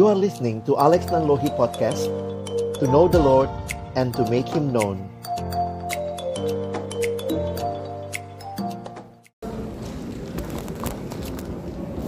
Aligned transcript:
You 0.00 0.08
are 0.08 0.16
listening 0.16 0.64
to 0.64 0.80
Alex 0.80 1.12
Nanlohi 1.12 1.52
Podcast 1.60 2.08
To 2.80 2.88
know 2.88 3.04
the 3.04 3.20
Lord 3.20 3.52
and 4.00 4.16
to 4.16 4.24
make 4.32 4.48
Him 4.48 4.72
known 4.72 4.96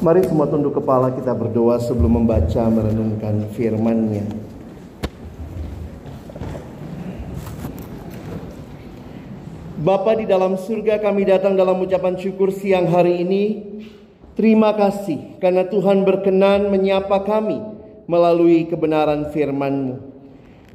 Mari 0.01 0.25
semua 0.25 0.48
tunduk 0.48 0.80
kepala 0.80 1.12
kita 1.12 1.37
berdoa 1.37 1.77
sebelum 1.84 2.25
membaca 2.25 2.65
merenungkan 2.73 3.45
firman-Nya. 3.52 4.24
Bapa 9.84 10.16
di 10.16 10.24
dalam 10.24 10.56
surga 10.56 10.97
kami 10.97 11.29
datang 11.29 11.61
dalam 11.61 11.77
ucapan 11.77 12.16
syukur 12.16 12.56
siang 12.56 12.88
hari 12.88 13.20
ini. 13.20 13.45
Terima 14.33 14.73
kasih 14.73 15.37
karena 15.45 15.69
Tuhan 15.69 16.09
berkenan 16.09 16.73
menyapa 16.73 17.20
kami 17.29 17.72
melalui 18.06 18.66
kebenaran 18.66 19.30
firman-Mu. 19.30 20.12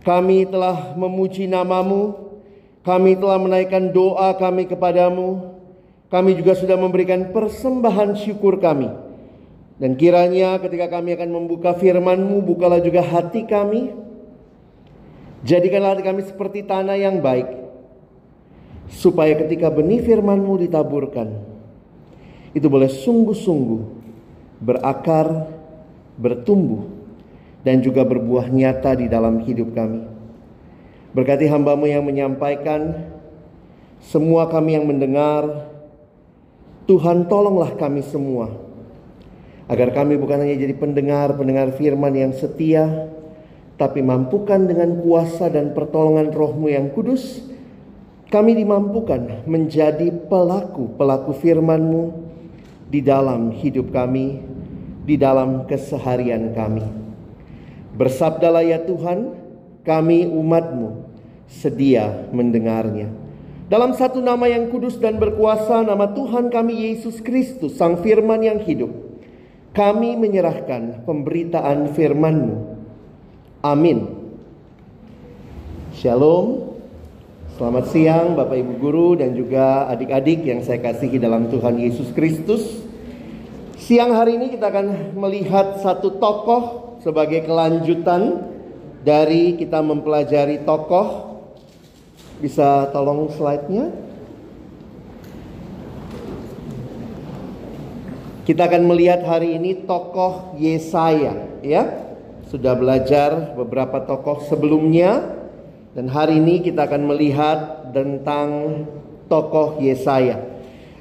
Kami 0.04 0.48
telah 0.48 0.96
memuji 0.96 1.52
namamu, 1.52 2.16
kami 2.88 3.20
telah 3.20 3.36
menaikkan 3.36 3.92
doa 3.92 4.32
kami 4.40 4.64
kepadamu, 4.64 5.58
kami 6.08 6.40
juga 6.40 6.56
sudah 6.56 6.80
memberikan 6.80 7.36
persembahan 7.36 8.16
syukur 8.16 8.64
kami. 8.64 8.88
Dan 9.78 9.94
kiranya 10.00 10.58
ketika 10.58 10.90
kami 10.90 11.14
akan 11.14 11.30
membuka 11.30 11.76
firman-Mu, 11.76 12.42
bukalah 12.48 12.80
juga 12.82 13.04
hati 13.04 13.44
kami. 13.46 13.94
Jadikanlah 15.46 15.94
hati 15.94 16.04
kami 16.08 16.26
seperti 16.26 16.66
tanah 16.66 16.98
yang 16.98 17.22
baik, 17.22 17.46
supaya 18.90 19.38
ketika 19.38 19.70
benih 19.70 20.02
firman-Mu 20.02 20.66
ditaburkan, 20.66 21.30
itu 22.58 22.66
boleh 22.66 22.90
sungguh-sungguh 22.90 23.82
berakar, 24.58 25.46
bertumbuh, 26.18 26.97
dan 27.68 27.84
juga 27.84 28.08
berbuah 28.08 28.48
nyata 28.48 28.96
di 28.96 29.12
dalam 29.12 29.44
hidup 29.44 29.76
kami. 29.76 30.08
Berkati 31.12 31.52
hambamu 31.52 31.84
yang 31.84 32.08
menyampaikan, 32.08 33.12
semua 34.00 34.48
kami 34.48 34.80
yang 34.80 34.88
mendengar, 34.88 35.68
Tuhan 36.88 37.28
tolonglah 37.28 37.76
kami 37.76 38.08
semua, 38.08 38.56
agar 39.68 39.92
kami 39.92 40.16
bukan 40.16 40.48
hanya 40.48 40.56
jadi 40.56 40.80
pendengar-pendengar 40.80 41.76
firman 41.76 42.16
yang 42.16 42.32
setia, 42.32 43.12
tapi 43.76 44.00
mampukan 44.00 44.64
dengan 44.64 45.04
kuasa 45.04 45.52
dan 45.52 45.76
pertolongan 45.76 46.32
rohmu 46.32 46.72
yang 46.72 46.88
kudus, 46.96 47.44
kami 48.32 48.56
dimampukan 48.56 49.44
menjadi 49.44 50.08
pelaku-pelaku 50.32 51.36
firman-Mu 51.36 52.16
di 52.88 53.04
dalam 53.04 53.52
hidup 53.52 53.92
kami, 53.92 54.40
di 55.04 55.20
dalam 55.20 55.68
keseharian 55.68 56.56
kami. 56.56 57.07
Bersabdalah 57.98 58.62
ya 58.62 58.86
Tuhan, 58.86 59.34
kami 59.82 60.30
umat-Mu 60.30 61.10
sedia 61.50 62.30
mendengarnya. 62.30 63.10
Dalam 63.68 63.98
satu 63.98 64.22
nama 64.22 64.46
yang 64.46 64.70
kudus 64.70 65.02
dan 65.02 65.18
berkuasa, 65.18 65.82
nama 65.82 66.14
Tuhan 66.14 66.54
kami 66.54 66.94
Yesus 66.94 67.20
Kristus, 67.20 67.76
Sang 67.76 68.00
Firman 68.00 68.46
yang 68.46 68.62
hidup, 68.62 68.94
kami 69.74 70.14
menyerahkan 70.14 71.04
pemberitaan 71.10 71.92
firman-Mu. 71.98 72.56
Amin. 73.66 74.08
Shalom. 75.98 76.78
Selamat 77.58 77.90
siang 77.90 78.38
Bapak 78.38 78.54
Ibu 78.54 78.74
Guru 78.78 79.10
dan 79.18 79.34
juga 79.34 79.90
adik-adik 79.90 80.46
yang 80.46 80.62
saya 80.62 80.78
kasihi 80.78 81.18
dalam 81.18 81.50
Tuhan 81.50 81.82
Yesus 81.82 82.14
Kristus. 82.14 82.86
Siang 83.82 84.14
hari 84.14 84.38
ini 84.38 84.54
kita 84.54 84.70
akan 84.70 85.18
melihat 85.18 85.82
satu 85.82 86.22
tokoh 86.22 86.87
sebagai 87.08 87.48
kelanjutan 87.48 88.44
dari 89.08 89.56
kita 89.56 89.80
mempelajari 89.80 90.68
tokoh. 90.68 91.40
Bisa 92.44 92.92
tolong 92.92 93.32
slide-nya? 93.32 93.88
Kita 98.44 98.68
akan 98.68 98.84
melihat 98.92 99.24
hari 99.24 99.56
ini 99.56 99.88
tokoh 99.88 100.60
Yesaya 100.60 101.64
ya. 101.64 102.12
Sudah 102.52 102.76
belajar 102.76 103.56
beberapa 103.56 104.04
tokoh 104.04 104.44
sebelumnya 104.44 105.32
dan 105.96 106.12
hari 106.12 106.44
ini 106.44 106.60
kita 106.60 106.92
akan 106.92 107.08
melihat 107.08 107.92
tentang 107.96 108.48
tokoh 109.32 109.80
Yesaya. 109.80 110.44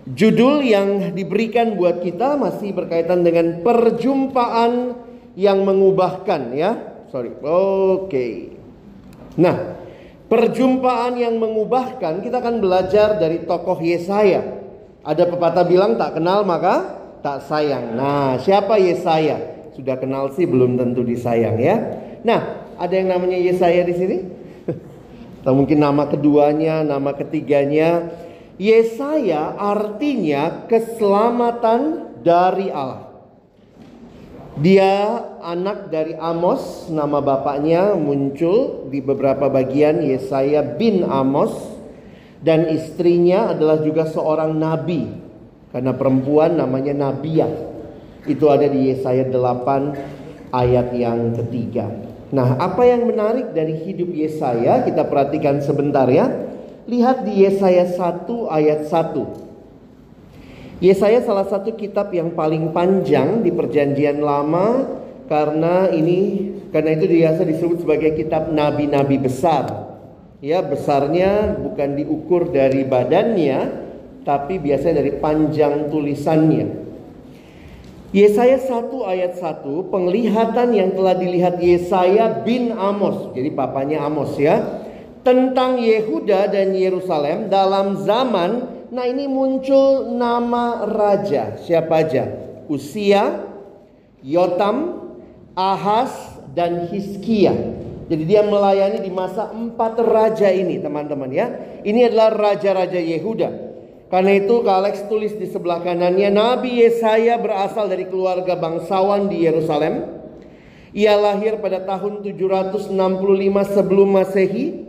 Judul 0.07 0.63
yang 0.63 1.15
diberikan 1.19 1.75
buat 1.75 1.99
kita 1.99 2.39
masih 2.39 2.71
berkaitan 2.75 3.27
dengan 3.27 3.63
perjumpaan 3.67 5.06
yang 5.37 5.63
mengubahkan 5.63 6.57
ya. 6.57 6.71
Sorry. 7.13 7.31
Oke. 7.39 7.45
Okay. 8.09 8.35
Nah, 9.37 9.77
perjumpaan 10.33 11.21
yang 11.21 11.37
mengubahkan 11.37 12.25
kita 12.25 12.41
akan 12.41 12.59
belajar 12.59 13.21
dari 13.21 13.45
tokoh 13.45 13.79
Yesaya. 13.79 14.65
Ada 15.07 15.29
pepatah 15.31 15.63
bilang 15.69 15.95
tak 16.01 16.19
kenal 16.19 16.43
maka 16.43 16.99
tak 17.21 17.47
sayang. 17.47 17.95
Nah, 17.95 18.41
siapa 18.43 18.81
Yesaya? 18.81 19.71
Sudah 19.77 20.01
kenal 20.01 20.33
sih 20.33 20.49
belum 20.49 20.81
tentu 20.81 21.05
disayang 21.05 21.61
ya. 21.61 21.77
Nah, 22.25 22.73
ada 22.81 22.95
yang 22.97 23.13
namanya 23.13 23.37
Yesaya 23.37 23.85
di 23.85 23.95
sini? 23.95 24.19
Atau 25.45 25.53
mungkin 25.53 25.79
nama 25.79 26.09
keduanya, 26.09 26.83
nama 26.83 27.13
ketiganya. 27.13 28.09
Yesaya 28.57 29.53
artinya 29.61 30.65
keselamatan 30.65 32.09
dari 32.25 32.73
Allah. 32.73 33.06
Dia 34.57 35.21
anak 35.45 35.93
dari 35.93 36.17
Amos, 36.17 36.89
nama 36.89 37.21
bapaknya 37.21 37.93
muncul 37.93 38.89
di 38.89 39.05
beberapa 39.05 39.53
bagian 39.53 40.01
Yesaya 40.01 40.65
bin 40.81 41.05
Amos 41.05 41.53
dan 42.41 42.65
istrinya 42.73 43.53
adalah 43.53 43.85
juga 43.85 44.09
seorang 44.09 44.57
nabi 44.57 45.13
karena 45.77 45.93
perempuan 45.93 46.57
namanya 46.57 46.97
Nabiah. 46.97 47.53
Itu 48.25 48.49
ada 48.49 48.65
di 48.65 48.89
Yesaya 48.89 49.29
8 49.29 50.49
ayat 50.49 50.89
yang 50.97 51.37
ketiga. 51.37 51.93
Nah, 52.33 52.57
apa 52.57 52.81
yang 52.89 53.05
menarik 53.05 53.53
dari 53.53 53.77
hidup 53.85 54.09
Yesaya 54.09 54.89
kita 54.89 55.05
perhatikan 55.05 55.61
sebentar 55.61 56.09
ya. 56.09 56.33
Lihat 56.89 57.29
di 57.29 57.45
Yesaya 57.45 57.85
1 57.93 58.25
ayat 58.49 58.89
1. 58.89 59.46
Yesaya 60.77 61.25
salah 61.25 61.49
satu 61.49 61.73
kitab 61.73 62.13
yang 62.13 62.37
paling 62.37 62.77
panjang 62.77 63.41
di 63.41 63.49
Perjanjian 63.49 64.21
Lama 64.21 64.85
karena 65.25 65.89
ini 65.89 66.53
karena 66.69 66.93
itu 67.01 67.09
biasa 67.09 67.49
disebut 67.49 67.79
sebagai 67.81 68.13
kitab 68.13 68.53
nabi-nabi 68.53 69.17
besar. 69.17 69.89
Ya, 70.45 70.61
besarnya 70.61 71.57
bukan 71.57 71.97
diukur 71.97 72.53
dari 72.53 72.85
badannya, 72.85 73.59
tapi 74.29 74.61
biasanya 74.61 75.01
dari 75.01 75.17
panjang 75.17 75.89
tulisannya. 75.89 76.85
Yesaya 78.13 78.61
1 78.61 78.93
ayat 79.09 79.41
1 79.41 79.65
penglihatan 79.89 80.69
yang 80.77 80.93
telah 80.93 81.17
dilihat 81.17 81.57
Yesaya 81.57 82.45
bin 82.45 82.77
Amos. 82.77 83.33
Jadi 83.33 83.49
papanya 83.57 84.05
Amos 84.05 84.37
ya. 84.37 84.85
Tentang 85.25 85.81
Yehuda 85.81 86.53
dan 86.53 86.77
Yerusalem 86.77 87.49
dalam 87.51 87.99
zaman 88.05 88.76
Nah 88.97 89.05
ini 89.05 89.29
muncul 89.29 90.17
nama 90.17 90.89
raja 90.89 91.61
siapa 91.61 92.01
aja? 92.01 92.33
Usia, 92.65 93.45
Yotam, 94.25 95.05
Ahas, 95.53 96.17
dan 96.57 96.89
Hiskia. 96.89 97.53
Jadi 98.09 98.25
dia 98.25 98.41
melayani 98.41 99.05
di 99.05 99.13
masa 99.13 99.53
empat 99.53 100.01
raja 100.01 100.49
ini 100.49 100.81
teman-teman 100.81 101.29
ya. 101.29 101.47
Ini 101.85 102.09
adalah 102.09 102.33
raja-raja 102.41 102.97
Yehuda. 102.97 103.69
Karena 104.09 104.33
itu 104.33 104.65
Kak 104.65 104.77
Alex 104.81 105.05
tulis 105.13 105.37
di 105.37 105.45
sebelah 105.45 105.85
kanannya 105.85 106.33
Nabi 106.33 106.81
Yesaya 106.81 107.37
berasal 107.37 107.93
dari 107.93 108.09
keluarga 108.09 108.57
bangsawan 108.57 109.29
di 109.29 109.45
Yerusalem. 109.45 110.25
Ia 110.97 111.21
lahir 111.21 111.61
pada 111.61 111.85
tahun 111.85 112.25
765 112.25 112.97
sebelum 113.77 114.09
Masehi. 114.09 114.89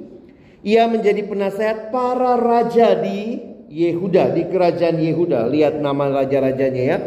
Ia 0.64 0.88
menjadi 0.88 1.28
penasehat 1.28 1.92
para 1.92 2.40
raja 2.40 2.96
di 3.04 3.57
Yehuda, 3.78 4.34
di 4.34 4.50
kerajaan 4.50 4.98
Yehuda. 4.98 5.46
Lihat 5.54 5.78
nama 5.78 6.10
raja-rajanya 6.10 6.84
ya. 6.84 6.98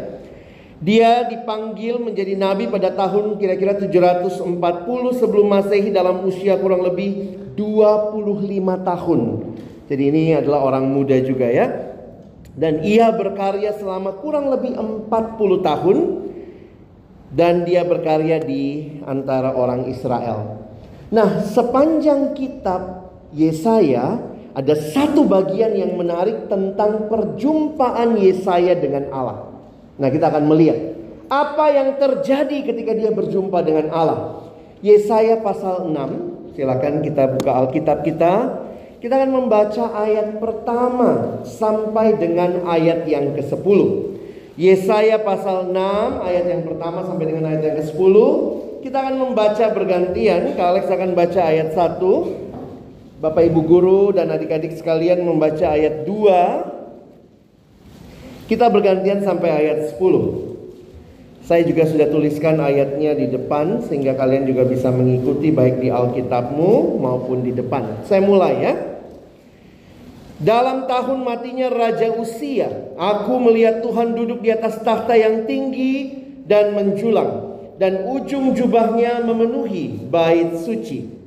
Dia 0.81 1.27
dipanggil 1.27 1.99
menjadi 1.99 2.33
nabi 2.39 2.71
pada 2.71 2.95
tahun 2.95 3.37
kira-kira 3.37 3.77
740 3.77 5.19
sebelum 5.19 5.45
Masehi 5.51 5.91
dalam 5.91 6.23
usia 6.25 6.57
kurang 6.57 6.81
lebih 6.87 7.37
25 7.59 8.87
tahun. 8.87 9.21
Jadi 9.91 10.03
ini 10.07 10.23
adalah 10.39 10.63
orang 10.71 10.87
muda 10.87 11.19
juga 11.19 11.51
ya. 11.51 11.67
Dan 12.55 12.81
ia 12.87 13.11
berkarya 13.11 13.75
selama 13.75 14.17
kurang 14.23 14.49
lebih 14.49 14.73
40 14.79 15.11
tahun 15.61 15.97
dan 17.31 17.63
dia 17.67 17.83
berkarya 17.83 18.43
di 18.43 18.95
antara 19.03 19.55
orang 19.55 19.87
Israel. 19.87 20.59
Nah, 21.11 21.43
sepanjang 21.43 22.31
kitab 22.35 23.11
Yesaya 23.35 24.30
ada 24.51 24.73
satu 24.75 25.23
bagian 25.23 25.71
yang 25.79 25.95
menarik 25.95 26.51
tentang 26.51 27.07
perjumpaan 27.07 28.19
Yesaya 28.19 28.75
dengan 28.75 29.07
Allah. 29.15 29.47
Nah, 29.95 30.09
kita 30.11 30.27
akan 30.27 30.45
melihat 30.47 30.79
Apa 31.31 31.71
yang 31.71 31.95
terjadi 31.95 32.59
ketika 32.59 32.91
dia 32.91 33.07
berjumpa 33.07 33.63
dengan 33.63 33.87
Allah? 33.95 34.51
Yesaya 34.83 35.39
pasal 35.39 35.87
6, 35.87 36.51
silakan 36.59 36.99
kita 36.99 37.39
buka 37.39 37.51
Alkitab 37.55 38.03
kita. 38.03 38.59
Kita 38.99 39.15
akan 39.15 39.31
membaca 39.31 39.95
ayat 39.95 40.43
pertama 40.43 41.39
sampai 41.47 42.19
dengan 42.19 42.67
ayat 42.67 43.07
yang 43.07 43.31
ke-10. 43.31 43.79
Yesaya 44.59 45.23
pasal 45.23 45.71
6 45.71 46.27
ayat 46.27 46.45
yang 46.51 46.67
pertama 46.67 47.07
sampai 47.07 47.31
dengan 47.31 47.47
ayat 47.47 47.63
yang 47.63 47.75
ke-10. 47.79 48.15
Kita 48.83 48.97
akan 48.99 49.15
membaca 49.23 49.65
bergantian. 49.71 50.51
Kak 50.59 50.67
Alex 50.67 50.85
akan 50.91 51.15
baca 51.15 51.41
ayat 51.47 51.71
1. 51.71 52.50
Bapak 53.21 53.53
Ibu 53.53 53.61
guru 53.69 54.09
dan 54.17 54.33
adik-adik 54.33 54.73
sekalian 54.73 55.21
membaca 55.21 55.77
ayat 55.77 56.09
2. 56.09 58.49
Kita 58.49 58.65
bergantian 58.73 59.21
sampai 59.21 59.61
ayat 59.61 59.93
10. 59.93 61.45
Saya 61.45 61.61
juga 61.61 61.85
sudah 61.85 62.09
tuliskan 62.09 62.57
ayatnya 62.57 63.13
di 63.13 63.29
depan 63.29 63.85
sehingga 63.85 64.17
kalian 64.17 64.49
juga 64.49 64.65
bisa 64.65 64.89
mengikuti 64.89 65.53
baik 65.53 65.85
di 65.85 65.93
Alkitabmu 65.93 66.97
maupun 66.97 67.45
di 67.45 67.53
depan. 67.53 68.01
Saya 68.09 68.25
mulai 68.25 68.57
ya. 68.57 68.73
Dalam 70.41 70.89
tahun 70.89 71.21
matinya 71.21 71.69
Raja 71.69 72.17
Usia, 72.17 72.97
aku 72.97 73.37
melihat 73.37 73.85
Tuhan 73.85 74.17
duduk 74.17 74.41
di 74.41 74.49
atas 74.49 74.81
takhta 74.81 75.13
yang 75.13 75.45
tinggi 75.45 76.25
dan 76.49 76.73
menjulang, 76.73 77.61
dan 77.77 78.09
ujung 78.09 78.57
jubahnya 78.57 79.21
memenuhi 79.21 80.09
bait 80.09 80.57
suci. 80.57 81.20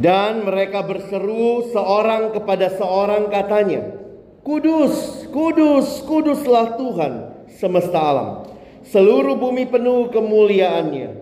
Dan 0.00 0.48
mereka 0.48 0.80
berseru 0.80 1.68
seorang 1.76 2.32
kepada 2.32 2.72
seorang 2.72 3.28
katanya, 3.28 4.00
Kudus, 4.40 5.28
kudus, 5.28 6.00
kuduslah 6.08 6.80
Tuhan 6.80 7.12
semesta 7.60 8.00
alam. 8.00 8.48
Seluruh 8.88 9.36
bumi 9.36 9.68
penuh 9.68 10.08
kemuliaannya. 10.08 11.20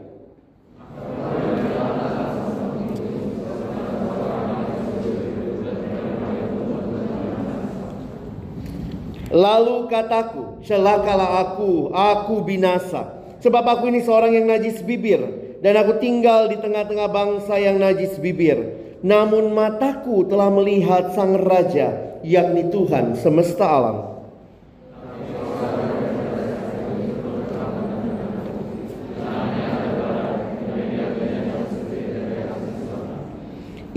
Lalu 9.35 9.77
kataku, 9.91 10.63
celakalah 10.63 11.43
aku, 11.43 11.91
aku 11.91 12.47
binasa. 12.47 13.19
Sebab 13.43 13.67
aku 13.67 13.91
ini 13.91 14.07
seorang 14.07 14.39
yang 14.39 14.47
najis 14.47 14.79
bibir 14.87 15.48
dan 15.59 15.75
aku 15.75 15.99
tinggal 15.99 16.47
di 16.47 16.57
tengah-tengah 16.59 17.09
bangsa 17.11 17.59
yang 17.59 17.83
najis 17.83 18.19
bibir. 18.23 18.87
Namun 19.03 19.55
mataku 19.55 20.27
telah 20.27 20.51
melihat 20.51 21.15
sang 21.15 21.39
raja, 21.39 22.19
yakni 22.27 22.67
Tuhan 22.71 23.15
semesta 23.15 23.67
alam. 23.67 23.99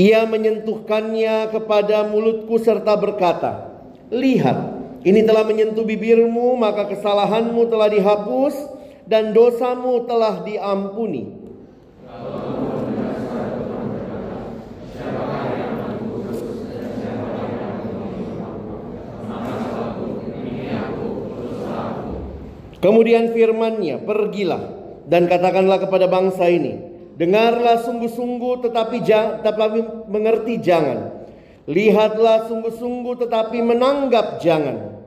Ia 0.01 0.25
menyentuhkannya 0.25 1.53
kepada 1.53 2.09
mulutku 2.09 2.57
serta 2.57 2.97
berkata, 2.97 3.69
Lihat, 4.09 4.57
ini 5.05 5.21
telah 5.21 5.45
menyentuh 5.45 5.85
bibirmu, 5.85 6.57
maka 6.57 6.89
kesalahanmu 6.89 7.69
telah 7.69 7.85
dihapus 7.85 8.53
dan 9.05 9.29
dosamu 9.29 10.09
telah 10.09 10.41
diampuni. 10.41 11.40
Kemudian 22.81 23.29
firmannya, 23.31 24.01
pergilah 24.01 24.63
dan 25.05 25.29
katakanlah 25.29 25.85
kepada 25.85 26.09
bangsa 26.09 26.49
ini, 26.49 26.81
dengarlah 27.13 27.85
sungguh-sungguh 27.85 28.65
tetapi, 28.65 28.97
tetapi 29.45 29.79
mengerti 30.09 30.57
jangan. 30.57 31.21
Lihatlah 31.69 32.49
sungguh-sungguh 32.49 33.21
tetapi 33.21 33.61
menanggap 33.61 34.41
jangan. 34.41 35.00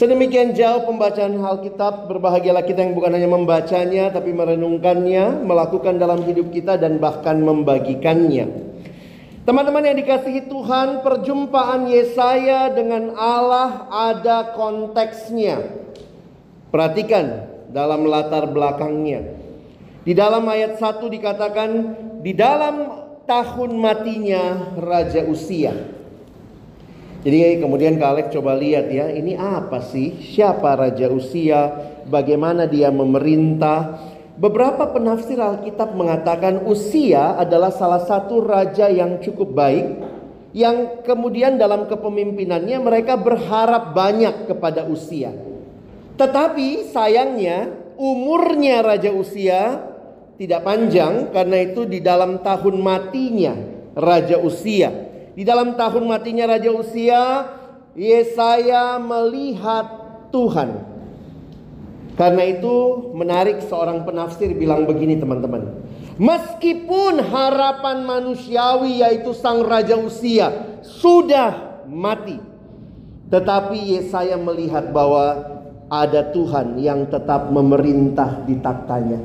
Sedemikian 0.00 0.56
jauh 0.56 0.88
pembacaan 0.88 1.36
Alkitab, 1.36 2.08
berbahagialah 2.08 2.64
kita 2.64 2.80
yang 2.80 2.96
bukan 2.96 3.20
hanya 3.20 3.28
membacanya, 3.28 4.08
tapi 4.08 4.32
merenungkannya, 4.32 5.44
melakukan 5.44 6.00
dalam 6.00 6.24
hidup 6.24 6.48
kita, 6.48 6.80
dan 6.80 6.96
bahkan 6.96 7.36
membagikannya. 7.36 8.48
Teman-teman 9.44 9.84
yang 9.84 10.00
dikasihi 10.00 10.48
Tuhan, 10.48 11.04
perjumpaan 11.04 11.84
Yesaya 11.92 12.72
dengan 12.72 13.12
Allah 13.12 13.92
ada 13.92 14.56
konteksnya. 14.56 15.68
Perhatikan 16.72 17.52
dalam 17.68 18.08
latar 18.08 18.48
belakangnya. 18.48 19.36
Di 20.00 20.16
dalam 20.16 20.48
ayat 20.48 20.80
1 20.80 21.12
dikatakan, 21.12 21.70
di 22.24 22.32
dalam 22.32 23.04
tahun 23.28 23.76
matinya 23.76 24.72
Raja 24.80 25.28
Usia. 25.28 25.99
Jadi 27.20 27.60
kemudian 27.60 28.00
Kak 28.00 28.10
Alex 28.16 28.26
coba 28.32 28.56
lihat 28.56 28.88
ya, 28.88 29.12
ini 29.12 29.36
apa 29.36 29.84
sih? 29.84 30.16
Siapa 30.24 30.72
Raja 30.72 31.12
Usia? 31.12 31.68
Bagaimana 32.08 32.64
dia 32.64 32.88
memerintah? 32.88 34.08
Beberapa 34.40 34.88
penafsir 34.88 35.36
Alkitab 35.36 35.92
mengatakan 35.92 36.64
Usia 36.64 37.36
adalah 37.36 37.68
salah 37.68 38.00
satu 38.08 38.40
raja 38.40 38.88
yang 38.88 39.20
cukup 39.20 39.52
baik 39.52 40.00
yang 40.56 41.04
kemudian 41.04 41.60
dalam 41.60 41.84
kepemimpinannya 41.92 42.80
mereka 42.80 43.20
berharap 43.20 43.92
banyak 43.92 44.48
kepada 44.48 44.88
Usia. 44.88 45.36
Tetapi 46.16 46.88
sayangnya 46.88 47.68
umurnya 48.00 48.80
Raja 48.80 49.12
Usia 49.12 49.76
tidak 50.40 50.64
panjang 50.64 51.28
karena 51.36 51.68
itu 51.68 51.84
di 51.84 52.00
dalam 52.00 52.40
tahun 52.40 52.80
matinya 52.80 53.52
Raja 53.92 54.40
Usia 54.40 55.09
di 55.34 55.42
dalam 55.46 55.78
tahun 55.78 56.04
matinya 56.10 56.50
Raja 56.50 56.70
Usia, 56.74 57.22
Yesaya 57.94 58.98
melihat 59.02 59.86
Tuhan. 60.30 60.90
Karena 62.14 62.42
itu 62.44 63.08
menarik 63.16 63.64
seorang 63.64 64.04
penafsir 64.04 64.52
bilang 64.52 64.84
begini 64.84 65.16
teman-teman. 65.16 65.88
Meskipun 66.20 67.16
harapan 67.16 68.04
manusiawi 68.04 69.00
yaitu 69.00 69.32
sang 69.32 69.64
Raja 69.64 69.96
Usia 69.96 70.78
sudah 70.84 71.80
mati. 71.88 72.36
Tetapi 73.32 73.96
Yesaya 73.96 74.36
melihat 74.36 74.92
bahwa 74.92 75.48
ada 75.90 76.30
Tuhan 76.30 76.78
yang 76.78 77.10
tetap 77.10 77.50
memerintah 77.50 78.46
di 78.46 78.58
taktanya. 78.62 79.18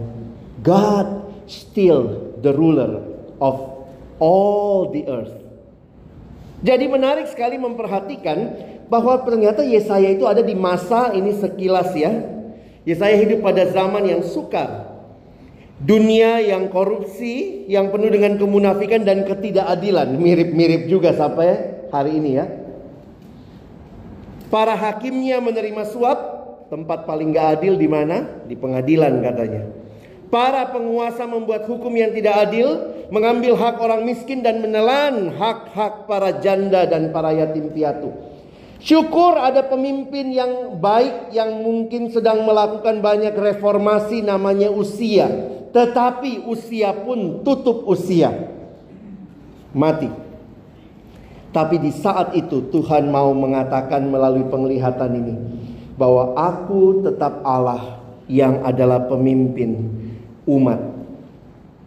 God 0.66 1.30
still 1.46 2.34
the 2.42 2.50
ruler 2.50 3.06
of 3.38 3.86
all 4.18 4.90
the 4.90 5.06
earth. 5.06 5.45
Jadi 6.65 6.89
menarik 6.89 7.29
sekali 7.29 7.62
memperhatikan 7.62 8.57
bahwa 8.89 9.22
ternyata 9.22 9.62
Yesaya 9.62 10.10
itu 10.10 10.25
ada 10.25 10.41
di 10.41 10.57
masa 10.57 11.13
ini 11.13 11.38
sekilas 11.38 11.93
ya. 11.93 12.10
Yesaya 12.89 13.13
hidup 13.22 13.45
pada 13.45 13.69
zaman 13.69 14.01
yang 14.10 14.25
sukar. 14.25 14.98
Dunia 15.77 16.41
yang 16.41 16.74
korupsi, 16.74 17.67
yang 17.69 17.93
penuh 17.93 18.10
dengan 18.10 18.41
kemunafikan 18.41 19.05
dan 19.05 19.29
ketidakadilan. 19.29 20.17
Mirip-mirip 20.17 20.89
juga 20.89 21.13
sampai 21.13 21.86
hari 21.93 22.17
ini 22.17 22.31
ya. 22.34 22.50
Para 24.50 24.74
hakimnya 24.74 25.38
menerima 25.43 25.84
suap, 25.86 26.19
tempat 26.74 27.05
paling 27.05 27.29
gak 27.36 27.62
adil 27.62 27.77
di 27.77 27.86
mana? 27.86 28.41
Di 28.50 28.57
pengadilan 28.57 29.22
katanya. 29.22 29.85
Para 30.34 30.74
penguasa 30.74 31.29
membuat 31.29 31.70
hukum 31.70 31.94
yang 31.94 32.10
tidak 32.12 32.50
adil, 32.50 32.96
mengambil 33.13 33.53
hak 33.53 33.77
orang 33.77 34.01
miskin 34.03 34.41
dan 34.41 34.60
menelan 34.60 35.32
hak-hak 35.38 36.10
para 36.10 36.41
janda 36.41 36.89
dan 36.89 37.13
para 37.13 37.29
yatim 37.32 37.70
piatu. 37.70 38.10
Syukur 38.82 39.38
ada 39.39 39.65
pemimpin 39.65 40.29
yang 40.29 40.77
baik 40.77 41.34
yang 41.34 41.63
mungkin 41.65 42.13
sedang 42.13 42.46
melakukan 42.46 43.01
banyak 43.01 43.34
reformasi 43.34 44.22
namanya 44.22 44.70
usia. 44.70 45.25
Tetapi 45.74 46.46
usia 46.46 46.94
pun 46.94 47.41
tutup 47.41 47.84
usia. 47.89 48.32
Mati. 49.74 50.08
Tapi 51.50 51.75
di 51.79 51.91
saat 51.91 52.36
itu 52.36 52.67
Tuhan 52.67 53.08
mau 53.10 53.32
mengatakan 53.32 54.05
melalui 54.05 54.44
penglihatan 54.51 55.12
ini 55.15 55.36
bahwa 55.96 56.36
aku 56.36 57.00
tetap 57.08 57.41
Allah 57.48 58.03
yang 58.27 58.60
adalah 58.67 59.08
pemimpin 59.08 60.03
umat 60.46 60.82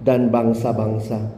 dan 0.03 0.31
bangsa-bangsa. 0.31 1.31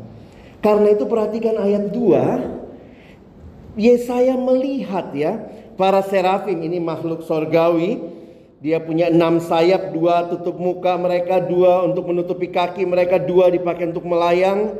Karena 0.61 0.93
itu 0.93 1.09
perhatikan 1.09 1.57
ayat 1.57 1.89
2. 1.93 3.81
Yesaya 3.81 4.35
melihat 4.37 5.15
ya 5.15 5.41
para 5.81 6.05
serafim 6.05 6.61
ini 6.61 6.77
makhluk 6.77 7.25
sorgawi. 7.25 8.21
Dia 8.61 8.77
punya 8.77 9.09
enam 9.09 9.41
sayap, 9.41 9.89
dua 9.97 10.29
tutup 10.29 10.61
muka 10.61 10.93
mereka, 11.01 11.41
dua 11.41 11.81
untuk 11.89 12.13
menutupi 12.13 12.53
kaki 12.53 12.85
mereka, 12.85 13.17
dua 13.17 13.49
dipakai 13.49 13.89
untuk 13.89 14.05
melayang. 14.05 14.77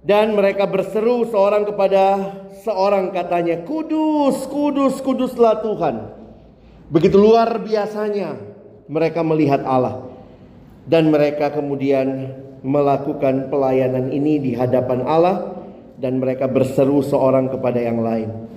Dan 0.00 0.32
mereka 0.32 0.64
berseru 0.64 1.28
seorang 1.28 1.68
kepada 1.68 2.32
seorang 2.64 3.12
katanya, 3.12 3.60
Kudus, 3.68 4.48
kudus, 4.48 5.04
kuduslah 5.04 5.60
Tuhan. 5.60 6.08
Begitu 6.88 7.20
luar 7.20 7.60
biasanya 7.60 8.40
mereka 8.88 9.20
melihat 9.20 9.60
Allah. 9.68 10.07
Dan 10.88 11.12
mereka 11.12 11.52
kemudian 11.52 12.32
melakukan 12.64 13.52
pelayanan 13.52 14.08
ini 14.08 14.40
di 14.40 14.52
hadapan 14.56 15.04
Allah 15.04 15.60
dan 16.00 16.16
mereka 16.16 16.48
berseru 16.48 17.04
seorang 17.04 17.52
kepada 17.52 17.76
yang 17.76 18.00
lain. 18.00 18.48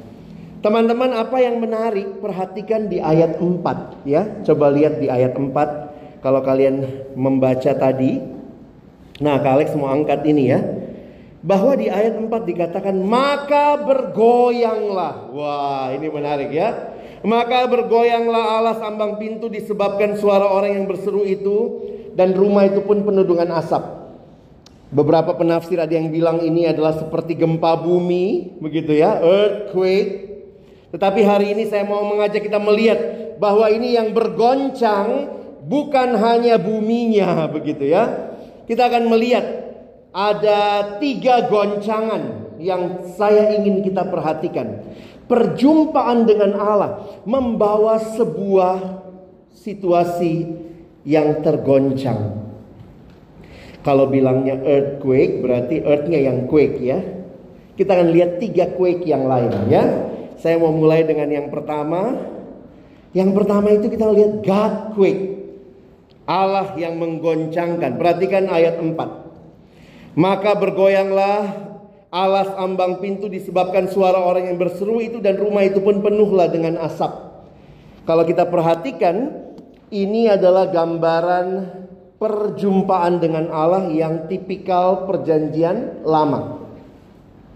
Teman-teman, 0.61 1.11
apa 1.17 1.41
yang 1.41 1.57
menarik? 1.57 2.21
Perhatikan 2.21 2.85
di 2.85 3.01
ayat 3.01 3.41
4 3.41 4.05
ya. 4.05 4.45
Coba 4.45 4.69
lihat 4.69 5.01
di 5.01 5.09
ayat 5.09 5.33
4 5.33 6.21
kalau 6.21 6.39
kalian 6.45 6.85
membaca 7.17 7.73
tadi. 7.73 8.21
Nah, 9.19 9.41
Kak 9.41 9.57
Alex 9.57 9.73
mau 9.73 9.89
angkat 9.89 10.21
ini 10.23 10.53
ya. 10.53 10.61
Bahwa 11.41 11.73
di 11.73 11.89
ayat 11.89 12.13
4 12.13 12.29
dikatakan 12.29 12.93
maka 13.01 13.81
bergoyanglah. 13.81 15.33
Wah, 15.33 15.89
ini 15.97 16.07
menarik 16.13 16.53
ya. 16.53 16.93
Maka 17.25 17.65
bergoyanglah 17.65 18.61
Allah 18.61 18.77
sambang 18.77 19.17
pintu 19.17 19.49
disebabkan 19.49 20.13
suara 20.21 20.45
orang 20.45 20.77
yang 20.77 20.85
berseru 20.85 21.25
itu 21.25 21.57
dan 22.15 22.35
rumah 22.35 22.67
itu 22.67 22.83
pun 22.83 23.01
penuh 23.01 23.23
dengan 23.23 23.59
asap. 23.59 24.01
Beberapa 24.91 25.31
penafsir 25.39 25.79
ada 25.79 25.95
yang 25.95 26.11
bilang 26.11 26.43
ini 26.43 26.67
adalah 26.67 26.91
seperti 26.91 27.39
gempa 27.39 27.79
bumi, 27.79 28.59
begitu 28.59 28.91
ya, 28.91 29.23
earthquake. 29.23 30.43
Tetapi 30.91 31.21
hari 31.23 31.55
ini 31.55 31.63
saya 31.71 31.87
mau 31.87 32.03
mengajak 32.03 32.43
kita 32.43 32.59
melihat 32.59 32.99
bahwa 33.39 33.71
ini 33.71 33.95
yang 33.95 34.11
bergoncang 34.11 35.31
bukan 35.63 36.19
hanya 36.19 36.59
buminya, 36.59 37.47
begitu 37.47 37.87
ya. 37.87 38.35
Kita 38.67 38.91
akan 38.91 39.07
melihat 39.07 39.45
ada 40.11 40.99
tiga 40.99 41.47
goncangan 41.47 42.55
yang 42.59 43.07
saya 43.15 43.55
ingin 43.55 43.79
kita 43.87 44.03
perhatikan 44.11 44.83
perjumpaan 45.31 46.27
dengan 46.27 46.51
Allah 46.59 47.23
membawa 47.23 47.95
sebuah 48.19 48.99
situasi 49.55 50.60
yang 51.07 51.41
tergoncang. 51.41 52.41
Kalau 53.81 54.05
bilangnya 54.09 54.61
earthquake 54.61 55.41
berarti 55.41 55.81
earthnya 55.81 56.19
yang 56.21 56.45
quake 56.45 56.77
ya. 56.81 57.01
Kita 57.73 57.97
akan 57.97 58.13
lihat 58.13 58.37
tiga 58.37 58.69
quake 58.77 59.09
yang 59.09 59.25
lain 59.25 59.71
ya. 59.73 59.83
Saya 60.37 60.61
mau 60.61 60.69
mulai 60.69 61.01
dengan 61.01 61.29
yang 61.29 61.49
pertama. 61.49 62.13
Yang 63.11 63.31
pertama 63.41 63.73
itu 63.73 63.89
kita 63.89 64.05
lihat 64.05 64.45
God 64.45 64.73
quake. 64.93 65.25
Allah 66.29 66.77
yang 66.77 67.01
menggoncangkan. 67.01 67.97
Perhatikan 67.97 68.45
ayat 68.53 68.77
4. 68.77 68.95
Maka 70.13 70.51
bergoyanglah 70.53 71.71
alas 72.11 72.51
ambang 72.59 72.99
pintu 72.99 73.31
disebabkan 73.31 73.87
suara 73.87 74.19
orang 74.19 74.51
yang 74.51 74.59
berseru 74.59 74.99
itu 74.99 75.23
dan 75.23 75.39
rumah 75.39 75.63
itu 75.63 75.79
pun 75.79 76.03
penuhlah 76.03 76.51
dengan 76.51 76.77
asap. 76.83 77.09
Kalau 78.03 78.27
kita 78.27 78.45
perhatikan, 78.51 79.49
ini 79.91 80.31
adalah 80.31 80.71
gambaran 80.71 81.47
perjumpaan 82.15 83.19
dengan 83.19 83.51
Allah 83.51 83.91
yang 83.91 84.31
tipikal 84.31 85.03
perjanjian 85.03 86.07
lama. 86.07 86.63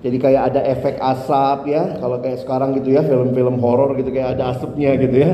Jadi 0.03 0.17
kayak 0.21 0.53
ada 0.53 0.61
efek 0.69 1.01
asap 1.01 1.71
ya, 1.71 1.97
kalau 1.97 2.21
kayak 2.21 2.43
sekarang 2.43 2.77
gitu 2.77 2.93
ya, 2.93 3.01
film-film 3.01 3.57
horor 3.57 3.97
gitu 3.97 4.13
kayak 4.13 4.37
ada 4.37 4.53
asapnya 4.53 4.93
gitu 5.01 5.17
ya. 5.17 5.31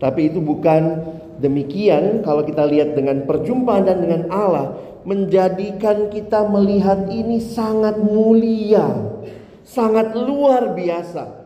Tapi 0.00 0.32
itu 0.32 0.42
bukan 0.42 1.06
demikian 1.38 2.26
kalau 2.26 2.42
kita 2.42 2.66
lihat 2.66 2.98
dengan 2.98 3.28
perjumpaan 3.28 3.86
dan 3.86 4.02
dengan 4.02 4.26
Allah 4.32 4.74
menjadikan 5.06 6.10
kita 6.10 6.50
melihat 6.50 7.06
ini 7.12 7.38
sangat 7.38 8.00
mulia, 8.02 9.14
sangat 9.62 10.18
luar 10.18 10.74
biasa. 10.74 11.38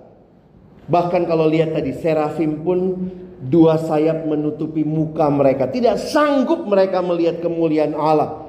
Bahkan 0.89 1.23
kalau 1.29 1.49
lihat 1.49 1.77
tadi 1.77 1.93
serafim 1.93 2.65
pun 2.65 3.09
dua 3.43 3.79
sayap 3.83 4.23
menutupi 4.27 4.87
muka 4.87 5.27
mereka, 5.27 5.67
tidak 5.67 5.99
sanggup 5.99 6.63
mereka 6.63 7.03
melihat 7.03 7.43
kemuliaan 7.43 7.95
Allah. 7.99 8.47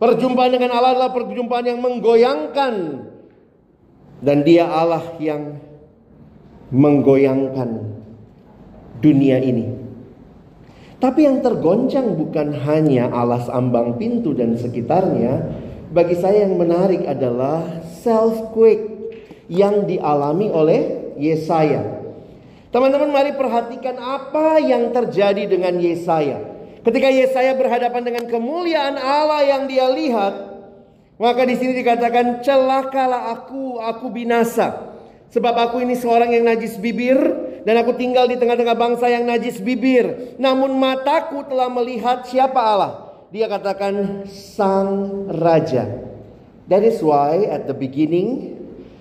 Perjumpaan 0.00 0.48
dengan 0.48 0.72
Allah 0.72 0.96
adalah 0.96 1.12
perjumpaan 1.12 1.66
yang 1.68 1.80
menggoyangkan 1.84 2.74
dan 4.24 4.38
dia 4.48 4.64
Allah 4.64 5.04
yang 5.20 5.60
menggoyangkan 6.72 8.00
dunia 9.04 9.44
ini. 9.44 9.76
Tapi 11.00 11.24
yang 11.24 11.40
tergoncang 11.40 12.16
bukan 12.16 12.52
hanya 12.64 13.08
alas 13.08 13.48
ambang 13.48 13.96
pintu 13.96 14.36
dan 14.36 14.56
sekitarnya. 14.56 15.48
Bagi 15.90 16.14
saya 16.14 16.46
yang 16.46 16.54
menarik 16.60 17.02
adalah 17.02 17.82
self 18.04 18.52
quake 18.54 18.88
yang 19.50 19.88
dialami 19.88 20.52
oleh 20.52 21.12
Yesaya. 21.18 21.99
Teman-teman 22.70 23.10
mari 23.10 23.34
perhatikan 23.34 23.98
apa 23.98 24.62
yang 24.62 24.94
terjadi 24.94 25.50
dengan 25.50 25.74
Yesaya. 25.82 26.38
Ketika 26.86 27.10
Yesaya 27.10 27.58
berhadapan 27.58 28.02
dengan 28.06 28.24
kemuliaan 28.30 28.94
Allah 28.94 29.42
yang 29.42 29.66
dia 29.66 29.90
lihat, 29.90 30.34
maka 31.18 31.42
di 31.44 31.58
sini 31.58 31.74
dikatakan 31.82 32.46
celakalah 32.46 33.34
aku, 33.34 33.82
aku 33.82 34.06
binasa. 34.14 34.86
Sebab 35.34 35.54
aku 35.54 35.82
ini 35.82 35.98
seorang 35.98 36.30
yang 36.30 36.46
najis 36.46 36.78
bibir 36.78 37.18
dan 37.66 37.74
aku 37.82 37.94
tinggal 37.98 38.30
di 38.30 38.38
tengah-tengah 38.38 38.78
bangsa 38.78 39.10
yang 39.10 39.26
najis 39.26 39.58
bibir. 39.58 40.38
Namun 40.38 40.78
mataku 40.78 41.42
telah 41.50 41.66
melihat 41.68 42.22
siapa 42.26 42.58
Allah. 42.58 42.92
Dia 43.34 43.50
katakan 43.50 44.26
sang 44.30 45.26
raja. 45.26 45.86
That 46.70 46.86
is 46.86 47.02
why 47.02 47.50
at 47.50 47.66
the 47.66 47.74
beginning 47.74 48.58